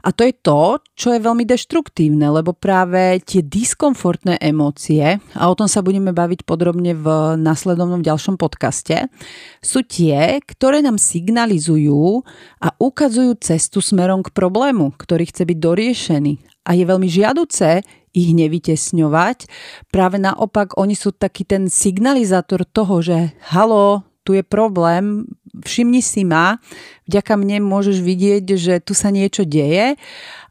A 0.00 0.16
to 0.16 0.24
je 0.24 0.32
to, 0.32 0.80
čo 0.96 1.12
je 1.12 1.20
veľmi 1.20 1.44
deštruktívne, 1.44 2.32
lebo 2.32 2.56
práve 2.56 3.20
tie 3.20 3.44
diskomfortné 3.44 4.40
emócie, 4.40 5.20
a 5.36 5.44
o 5.50 5.54
tom 5.54 5.68
sa 5.68 5.84
budeme 5.84 6.16
baviť 6.16 6.48
podrobne 6.48 6.96
v 6.96 7.36
nasledovnom 7.36 8.00
ďalšom 8.00 8.40
podcaste, 8.40 9.12
sú 9.60 9.84
tie, 9.84 10.40
ktoré 10.40 10.80
nám 10.80 10.96
signalizujú 10.96 12.24
a 12.64 12.68
ukazujú 12.80 13.36
cestu 13.42 13.84
smerom 13.84 14.24
k 14.24 14.32
problému, 14.32 14.94
ktorý 14.96 15.28
chce 15.28 15.44
byť 15.44 15.58
doriešený 15.82 16.62
a 16.62 16.78
je 16.78 16.84
veľmi 16.86 17.10
žiaduce 17.10 17.82
ich 18.14 18.30
nevytesňovať. 18.30 19.50
Práve 19.90 20.22
naopak, 20.22 20.78
oni 20.78 20.94
sú 20.94 21.10
taký 21.10 21.42
ten 21.42 21.66
signalizátor 21.66 22.62
toho, 22.62 23.02
že 23.02 23.34
halo, 23.50 24.06
tu 24.22 24.38
je 24.38 24.46
problém, 24.46 25.26
všimni 25.66 25.98
si 25.98 26.22
ma, 26.22 26.62
vďaka 27.10 27.34
mne 27.34 27.66
môžeš 27.66 27.98
vidieť, 27.98 28.44
že 28.54 28.74
tu 28.78 28.94
sa 28.94 29.10
niečo 29.10 29.42
deje 29.42 29.98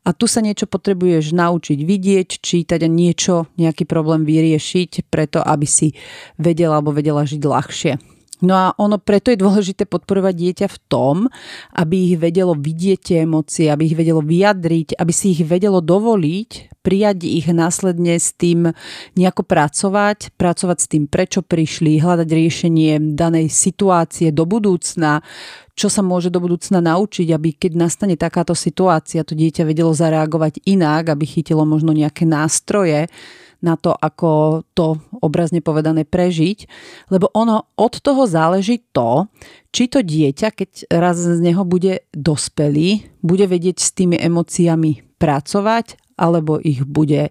a 0.04 0.10
tu 0.12 0.28
sa 0.28 0.44
niečo 0.44 0.68
potrebuješ 0.68 1.32
naučiť 1.32 1.80
vidieť, 1.80 2.30
čítať 2.44 2.84
a 2.84 2.90
niečo, 2.92 3.48
nejaký 3.56 3.88
problém 3.88 4.28
vyriešiť, 4.28 5.08
preto 5.08 5.40
aby 5.40 5.64
si 5.64 5.96
vedela 6.36 6.84
alebo 6.84 6.92
vedela 6.92 7.24
žiť 7.24 7.40
ľahšie. 7.40 7.94
No 8.42 8.54
a 8.58 8.66
ono 8.82 8.98
preto 8.98 9.30
je 9.30 9.38
dôležité 9.38 9.86
podporovať 9.86 10.34
dieťa 10.34 10.68
v 10.68 10.78
tom, 10.90 11.16
aby 11.78 12.14
ich 12.14 12.16
vedelo 12.18 12.58
vidieť 12.58 13.00
tie 13.00 13.18
emócie, 13.24 13.70
aby 13.70 13.94
ich 13.94 13.98
vedelo 13.98 14.26
vyjadriť, 14.26 14.98
aby 14.98 15.14
si 15.14 15.38
ich 15.38 15.46
vedelo 15.46 15.78
dovoliť, 15.78 16.82
prijať 16.82 17.30
ich 17.30 17.46
následne 17.54 18.18
s 18.18 18.34
tým 18.34 18.74
nejako 19.14 19.46
pracovať, 19.46 20.34
pracovať 20.34 20.78
s 20.82 20.90
tým, 20.90 21.06
prečo 21.06 21.46
prišli, 21.46 22.02
hľadať 22.02 22.30
riešenie 22.30 23.14
danej 23.14 23.54
situácie 23.54 24.34
do 24.34 24.50
budúcna, 24.50 25.22
čo 25.78 25.88
sa 25.94 26.02
môže 26.02 26.34
do 26.34 26.42
budúcna 26.42 26.82
naučiť, 26.82 27.30
aby 27.30 27.54
keď 27.54 27.72
nastane 27.78 28.18
takáto 28.18 28.58
situácia, 28.58 29.22
to 29.22 29.38
dieťa 29.38 29.70
vedelo 29.70 29.94
zareagovať 29.94 30.66
inak, 30.66 31.14
aby 31.14 31.30
chytilo 31.30 31.62
možno 31.62 31.94
nejaké 31.94 32.26
nástroje, 32.26 33.06
na 33.62 33.78
to, 33.78 33.94
ako 33.94 34.62
to 34.74 34.98
obrazne 35.22 35.62
povedané 35.62 36.04
prežiť, 36.04 36.66
lebo 37.14 37.30
ono 37.32 37.70
od 37.78 37.94
toho 38.02 38.26
záleží 38.26 38.82
to, 38.90 39.30
či 39.70 39.88
to 39.88 40.02
dieťa, 40.02 40.48
keď 40.52 40.70
raz 40.90 41.22
z 41.22 41.40
neho 41.40 41.62
bude 41.62 42.04
dospelý, 42.12 43.06
bude 43.22 43.46
vedieť 43.46 43.78
s 43.78 43.94
tými 43.94 44.18
emóciami 44.18 45.18
pracovať, 45.22 46.18
alebo 46.18 46.58
ich 46.58 46.82
bude 46.86 47.30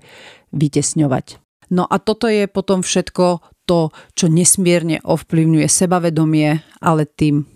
vytesňovať. 0.54 1.42
No 1.70 1.86
a 1.86 2.02
toto 2.02 2.26
je 2.26 2.50
potom 2.50 2.82
všetko 2.82 3.42
to, 3.66 3.94
čo 4.18 4.26
nesmierne 4.26 4.98
ovplyvňuje 5.06 5.68
sebavedomie, 5.70 6.58
ale 6.82 7.06
tým 7.06 7.46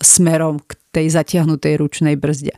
smerom 0.00 0.64
k 0.64 0.80
tej 0.92 1.12
zatiahnutej 1.12 1.76
ručnej 1.76 2.16
brzde. 2.16 2.56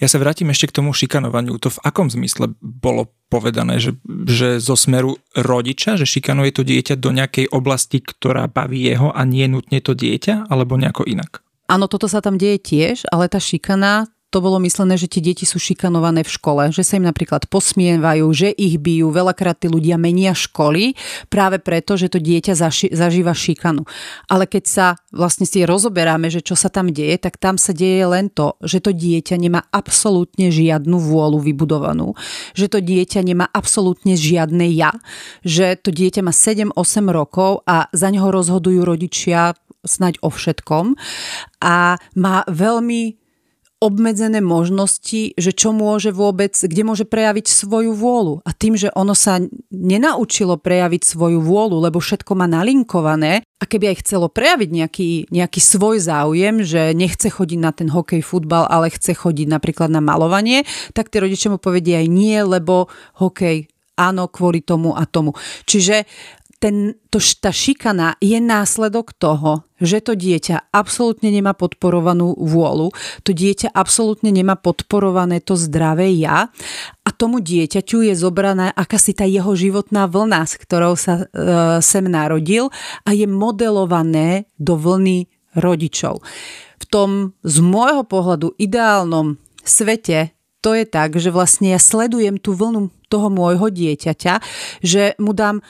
Ja 0.00 0.08
sa 0.08 0.16
vrátim 0.16 0.48
ešte 0.48 0.72
k 0.72 0.80
tomu 0.80 0.96
šikanovaniu. 0.96 1.60
To 1.60 1.68
v 1.68 1.82
akom 1.84 2.08
zmysle 2.08 2.56
bolo 2.58 3.12
povedané, 3.28 3.76
že, 3.76 4.00
že 4.24 4.56
zo 4.56 4.72
smeru 4.72 5.20
rodiča, 5.36 6.00
že 6.00 6.08
šikanuje 6.08 6.50
to 6.56 6.64
dieťa 6.64 6.96
do 6.96 7.12
nejakej 7.12 7.52
oblasti, 7.52 8.00
ktorá 8.00 8.48
baví 8.48 8.88
jeho 8.88 9.12
a 9.12 9.22
nie 9.28 9.44
nutne 9.44 9.78
to 9.84 9.92
dieťa, 9.92 10.48
alebo 10.48 10.80
nejako 10.80 11.04
inak? 11.04 11.44
Áno, 11.70 11.86
toto 11.86 12.08
sa 12.08 12.24
tam 12.24 12.40
deje 12.40 12.58
tiež, 12.58 13.06
ale 13.12 13.30
tá 13.30 13.38
šikana 13.38 14.10
to 14.30 14.38
bolo 14.38 14.62
myslené, 14.62 14.94
že 14.94 15.10
tie 15.10 15.18
deti 15.18 15.42
sú 15.42 15.58
šikanované 15.58 16.22
v 16.22 16.30
škole, 16.30 16.62
že 16.70 16.86
sa 16.86 16.96
im 16.96 17.04
napríklad 17.04 17.50
posmievajú, 17.50 18.30
že 18.30 18.54
ich 18.54 18.78
bijú. 18.78 19.10
Veľakrát 19.10 19.58
tí 19.58 19.66
ľudia 19.66 19.98
menia 19.98 20.38
školy 20.38 20.94
práve 21.26 21.58
preto, 21.58 21.98
že 21.98 22.06
to 22.06 22.22
dieťa 22.22 22.54
zaši- 22.54 22.94
zažíva 22.94 23.34
šikanu. 23.34 23.82
Ale 24.30 24.46
keď 24.46 24.64
sa 24.64 24.86
vlastne 25.10 25.44
si 25.50 25.66
rozoberáme, 25.66 26.30
že 26.30 26.46
čo 26.46 26.54
sa 26.54 26.70
tam 26.70 26.94
deje, 26.94 27.18
tak 27.18 27.42
tam 27.42 27.58
sa 27.58 27.74
deje 27.74 28.06
len 28.06 28.30
to, 28.30 28.54
že 28.62 28.78
to 28.78 28.94
dieťa 28.94 29.34
nemá 29.34 29.66
absolútne 29.74 30.54
žiadnu 30.54 30.94
vôľu 30.94 31.42
vybudovanú, 31.42 32.14
že 32.54 32.70
to 32.70 32.78
dieťa 32.78 33.26
nemá 33.26 33.50
absolútne 33.50 34.14
žiadne 34.14 34.70
ja, 34.70 34.94
že 35.42 35.74
to 35.74 35.90
dieťa 35.90 36.22
má 36.22 36.30
7-8 36.30 36.78
rokov 37.10 37.66
a 37.66 37.90
za 37.90 38.08
neho 38.14 38.30
rozhodujú 38.30 38.86
rodičia 38.86 39.58
snaď 39.84 40.20
o 40.20 40.28
všetkom 40.28 40.96
a 41.64 41.96
má 42.16 42.36
veľmi 42.48 43.19
obmedzené 43.80 44.44
možnosti, 44.44 45.32
že 45.34 45.50
čo 45.56 45.72
môže 45.72 46.12
vôbec, 46.12 46.52
kde 46.52 46.84
môže 46.84 47.08
prejaviť 47.08 47.48
svoju 47.48 47.96
vôľu. 47.96 48.44
A 48.44 48.52
tým, 48.52 48.76
že 48.76 48.92
ono 48.92 49.16
sa 49.16 49.40
nenaučilo 49.72 50.60
prejaviť 50.60 51.02
svoju 51.02 51.40
vôľu, 51.40 51.88
lebo 51.88 51.96
všetko 51.96 52.36
má 52.36 52.44
nalinkované, 52.44 53.40
a 53.60 53.64
keby 53.68 53.92
aj 53.92 54.00
chcelo 54.04 54.32
prejaviť 54.32 54.68
nejaký, 54.72 55.10
nejaký 55.28 55.60
svoj 55.60 56.00
záujem, 56.00 56.64
že 56.64 56.96
nechce 56.96 57.28
chodiť 57.28 57.58
na 57.60 57.72
ten 57.76 57.92
hokej, 57.92 58.24
futbal, 58.24 58.64
ale 58.68 58.88
chce 58.88 59.12
chodiť 59.12 59.48
napríklad 59.52 59.92
na 59.92 60.00
malovanie, 60.00 60.64
tak 60.96 61.12
tie 61.12 61.20
rodičia 61.20 61.52
mu 61.52 61.60
povedia 61.60 62.00
aj 62.00 62.08
nie, 62.08 62.40
lebo 62.40 62.88
hokej 63.20 63.68
áno, 64.00 64.32
kvôli 64.32 64.64
tomu 64.64 64.96
a 64.96 65.04
tomu. 65.04 65.36
Čiže 65.68 66.08
ten, 66.60 66.92
to, 67.08 67.16
tá 67.40 67.48
šikana 67.48 68.20
je 68.20 68.36
následok 68.36 69.16
toho, 69.16 69.64
že 69.80 70.04
to 70.04 70.12
dieťa 70.12 70.68
absolútne 70.76 71.32
nemá 71.32 71.56
podporovanú 71.56 72.36
vôľu, 72.36 72.92
to 73.24 73.32
dieťa 73.32 73.72
absolútne 73.72 74.28
nemá 74.28 74.60
podporované 74.60 75.40
to 75.40 75.56
zdravé 75.56 76.12
ja 76.20 76.52
a 77.00 77.08
tomu 77.16 77.40
dieťaťu 77.40 78.12
je 78.12 78.14
zobraná 78.14 78.76
akási 78.76 79.16
tá 79.16 79.24
jeho 79.24 79.56
životná 79.56 80.04
vlna, 80.04 80.44
s 80.44 80.60
ktorou 80.60 81.00
sa 81.00 81.24
e, 81.24 81.80
sem 81.80 82.04
narodil 82.04 82.68
a 83.08 83.16
je 83.16 83.24
modelované 83.24 84.44
do 84.60 84.76
vlny 84.76 85.32
rodičov. 85.56 86.20
V 86.76 86.84
tom 86.92 87.32
z 87.40 87.56
môjho 87.64 88.04
pohľadu 88.04 88.52
ideálnom 88.60 89.40
svete 89.64 90.36
to 90.60 90.76
je 90.76 90.84
tak, 90.84 91.16
že 91.16 91.32
vlastne 91.32 91.72
ja 91.72 91.80
sledujem 91.80 92.36
tú 92.36 92.52
vlnu 92.52 92.92
toho 93.08 93.32
môjho 93.32 93.72
dieťaťa, 93.72 94.44
že 94.84 95.16
mu 95.16 95.32
dám 95.32 95.64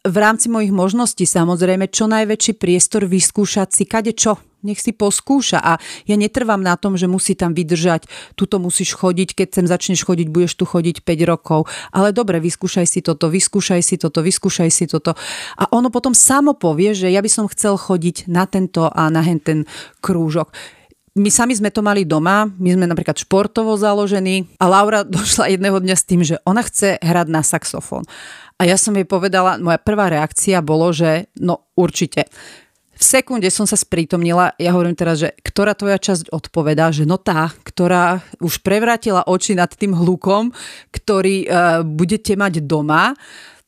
v 0.00 0.16
rámci 0.16 0.48
mojich 0.48 0.72
možností 0.72 1.28
samozrejme 1.28 1.92
čo 1.92 2.08
najväčší 2.08 2.56
priestor 2.56 3.04
vyskúšať 3.04 3.68
si 3.68 3.84
kade 3.84 4.16
čo. 4.16 4.40
Nech 4.60 4.76
si 4.76 4.92
poskúša 4.92 5.56
a 5.56 5.80
ja 6.04 6.16
netrvám 6.20 6.60
na 6.60 6.76
tom, 6.76 6.92
že 6.92 7.08
musí 7.08 7.32
tam 7.32 7.56
vydržať, 7.56 8.04
tuto 8.36 8.60
musíš 8.60 8.92
chodiť, 8.92 9.32
keď 9.32 9.48
sem 9.56 9.64
začneš 9.64 10.04
chodiť, 10.04 10.28
budeš 10.28 10.60
tu 10.60 10.68
chodiť 10.68 11.00
5 11.00 11.32
rokov. 11.32 11.64
Ale 11.96 12.12
dobre, 12.12 12.44
vyskúšaj 12.44 12.84
si 12.84 13.00
toto, 13.00 13.32
vyskúšaj 13.32 13.80
si 13.80 13.96
toto, 13.96 14.20
vyskúšaj 14.20 14.68
si 14.68 14.84
toto. 14.84 15.16
A 15.56 15.64
ono 15.72 15.88
potom 15.88 16.12
samo 16.12 16.52
povie, 16.52 16.92
že 16.92 17.08
ja 17.08 17.24
by 17.24 17.30
som 17.32 17.48
chcel 17.48 17.80
chodiť 17.80 18.28
na 18.28 18.44
tento 18.44 18.84
a 18.92 19.08
na 19.08 19.24
ten 19.40 19.64
krúžok 20.04 20.52
my 21.18 21.26
sami 21.26 21.58
sme 21.58 21.74
to 21.74 21.82
mali 21.82 22.06
doma, 22.06 22.46
my 22.46 22.70
sme 22.70 22.86
napríklad 22.86 23.18
športovo 23.18 23.74
založení 23.74 24.46
a 24.62 24.70
Laura 24.70 25.02
došla 25.18 25.50
jedného 25.50 25.82
dňa 25.82 25.96
s 25.98 26.06
tým, 26.06 26.20
že 26.22 26.38
ona 26.46 26.62
chce 26.62 27.02
hrať 27.02 27.26
na 27.26 27.42
saxofón. 27.42 28.06
A 28.60 28.68
ja 28.68 28.76
som 28.76 28.92
jej 28.92 29.08
povedala, 29.08 29.56
moja 29.56 29.80
prvá 29.80 30.12
reakcia 30.12 30.60
bolo, 30.60 30.92
že 30.92 31.32
no 31.40 31.72
určite. 31.80 32.28
V 33.00 33.04
sekunde 33.08 33.48
som 33.48 33.64
sa 33.64 33.80
sprítomnila, 33.80 34.52
ja 34.60 34.76
hovorím 34.76 34.92
teraz, 34.92 35.24
že 35.24 35.32
ktorá 35.40 35.72
tvoja 35.72 35.96
časť 35.96 36.28
odpovedá, 36.28 36.92
že 36.92 37.08
no 37.08 37.16
tá, 37.16 37.48
ktorá 37.64 38.20
už 38.44 38.60
prevrátila 38.60 39.24
oči 39.24 39.56
nad 39.56 39.72
tým 39.72 39.96
hlukom, 39.96 40.52
ktorý 40.92 41.48
uh, 41.48 41.80
budete 41.80 42.36
mať 42.36 42.60
doma, 42.68 43.16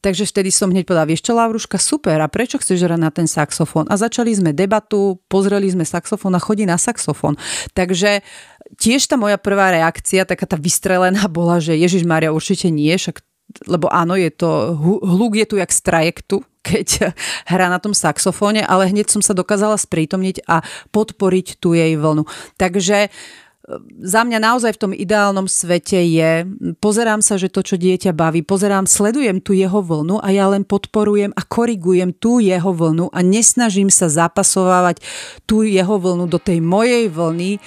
Takže 0.02 0.26
vtedy 0.26 0.50
som 0.50 0.66
hneď 0.66 0.82
povedala, 0.82 1.06
vieš 1.06 1.22
čo, 1.22 1.38
Lavruška, 1.38 1.78
super, 1.78 2.18
a 2.18 2.26
prečo 2.26 2.58
chceš 2.58 2.82
hrať 2.82 2.98
na 2.98 3.14
ten 3.14 3.30
saxofón? 3.30 3.86
A 3.86 3.94
začali 3.94 4.34
sme 4.34 4.50
debatu, 4.50 5.22
pozreli 5.30 5.70
sme 5.70 5.86
saxofón 5.86 6.34
a 6.34 6.42
chodí 6.42 6.66
na 6.66 6.74
saxofón. 6.74 7.38
Takže 7.70 8.18
tiež 8.82 9.06
tá 9.06 9.14
moja 9.14 9.38
prvá 9.38 9.70
reakcia, 9.70 10.26
taká 10.26 10.42
tá 10.42 10.58
vystrelená 10.58 11.30
bola, 11.38 11.62
že 11.62 11.78
Ježiš 11.78 12.02
Maria 12.02 12.34
určite 12.34 12.66
nie, 12.66 12.90
však 12.90 13.22
lebo 13.68 13.90
áno, 13.92 14.16
je 14.16 14.30
to, 14.32 14.74
hluk 15.02 15.36
je 15.36 15.46
tu 15.46 15.56
jak 15.60 15.72
z 15.72 15.80
trajektu, 15.84 16.36
keď 16.68 17.12
hrá 17.50 17.66
na 17.68 17.82
tom 17.82 17.92
saxofóne, 17.92 18.62
ale 18.62 18.88
hneď 18.88 19.10
som 19.10 19.22
sa 19.22 19.34
dokázala 19.34 19.76
sprítomniť 19.76 20.46
a 20.46 20.62
podporiť 20.94 21.58
tú 21.58 21.74
jej 21.74 21.98
vlnu. 21.98 22.22
Takže 22.54 22.98
e, 23.06 23.10
za 24.06 24.22
mňa 24.22 24.38
naozaj 24.38 24.78
v 24.78 24.82
tom 24.86 24.92
ideálnom 24.94 25.50
svete 25.50 25.98
je, 26.06 26.46
pozerám 26.78 27.18
sa, 27.18 27.34
že 27.34 27.50
to, 27.50 27.66
čo 27.66 27.74
dieťa 27.74 28.14
baví, 28.14 28.46
pozerám, 28.46 28.86
sledujem 28.86 29.42
tú 29.42 29.58
jeho 29.58 29.82
vlnu 29.82 30.22
a 30.22 30.30
ja 30.30 30.46
len 30.46 30.62
podporujem 30.62 31.34
a 31.34 31.42
korigujem 31.42 32.14
tú 32.14 32.38
jeho 32.38 32.70
vlnu 32.70 33.10
a 33.10 33.18
nesnažím 33.26 33.90
sa 33.90 34.06
zapasovávať 34.06 35.02
tú 35.50 35.66
jeho 35.66 35.98
vlnu 35.98 36.30
do 36.30 36.38
tej 36.38 36.62
mojej 36.62 37.10
vlny, 37.10 37.58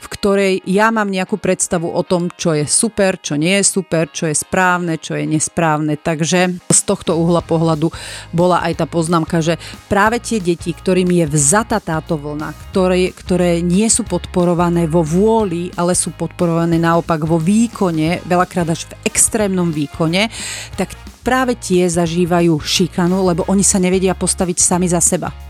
v 0.00 0.06
ktorej 0.08 0.52
ja 0.64 0.88
mám 0.88 1.12
nejakú 1.12 1.36
predstavu 1.36 1.92
o 1.92 2.00
tom, 2.00 2.32
čo 2.32 2.56
je 2.56 2.64
super, 2.64 3.20
čo 3.20 3.36
nie 3.36 3.60
je 3.60 3.64
super, 3.68 4.08
čo 4.08 4.24
je 4.24 4.34
správne, 4.34 4.96
čo 4.96 5.12
je 5.12 5.28
nesprávne. 5.28 6.00
Takže 6.00 6.40
z 6.72 6.80
tohto 6.88 7.20
uhla 7.20 7.44
pohľadu 7.44 7.92
bola 8.32 8.64
aj 8.64 8.80
tá 8.80 8.86
poznámka, 8.88 9.44
že 9.44 9.60
práve 9.92 10.24
tie 10.24 10.40
deti, 10.40 10.72
ktorým 10.72 11.12
je 11.12 11.26
vzata 11.28 11.84
táto 11.84 12.16
vlna, 12.16 12.56
ktoré, 12.72 13.12
ktoré 13.12 13.60
nie 13.60 13.86
sú 13.92 14.08
podporované 14.08 14.88
vo 14.88 15.04
vôli, 15.04 15.68
ale 15.76 15.92
sú 15.92 16.16
podporované 16.16 16.80
naopak 16.80 17.20
vo 17.28 17.36
výkone, 17.36 18.24
veľakrát 18.24 18.72
až 18.72 18.88
v 18.88 18.96
extrémnom 19.04 19.68
výkone, 19.68 20.32
tak 20.80 20.96
práve 21.20 21.60
tie 21.60 21.84
zažívajú 21.84 22.56
šikanu, 22.56 23.20
lebo 23.28 23.44
oni 23.52 23.60
sa 23.60 23.76
nevedia 23.76 24.16
postaviť 24.16 24.56
sami 24.56 24.88
za 24.88 25.04
seba 25.04 25.49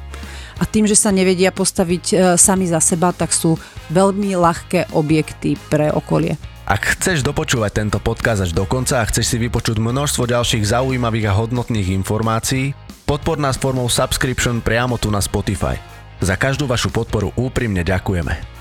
a 0.61 0.68
tým, 0.68 0.85
že 0.85 0.94
sa 0.94 1.09
nevedia 1.09 1.49
postaviť 1.49 2.05
e, 2.12 2.14
sami 2.37 2.68
za 2.68 2.85
seba, 2.85 3.16
tak 3.16 3.33
sú 3.33 3.57
veľmi 3.88 4.37
ľahké 4.37 4.92
objekty 4.92 5.57
pre 5.73 5.88
okolie. 5.88 6.37
Ak 6.68 6.94
chceš 6.94 7.27
dopočúvať 7.27 7.83
tento 7.83 7.99
podcast 7.99 8.46
až 8.46 8.53
do 8.55 8.62
konca 8.68 9.03
a 9.03 9.09
chceš 9.09 9.35
si 9.35 9.37
vypočuť 9.40 9.81
množstvo 9.81 10.29
ďalších 10.29 10.70
zaujímavých 10.70 11.33
a 11.33 11.37
hodnotných 11.40 11.96
informácií, 11.96 12.77
podpor 13.09 13.40
nás 13.42 13.59
formou 13.59 13.90
subscription 13.90 14.62
priamo 14.62 14.94
tu 15.01 15.11
na 15.11 15.18
Spotify. 15.18 15.81
Za 16.20 16.37
každú 16.37 16.68
vašu 16.68 16.92
podporu 16.92 17.33
úprimne 17.35 17.81
ďakujeme. 17.83 18.60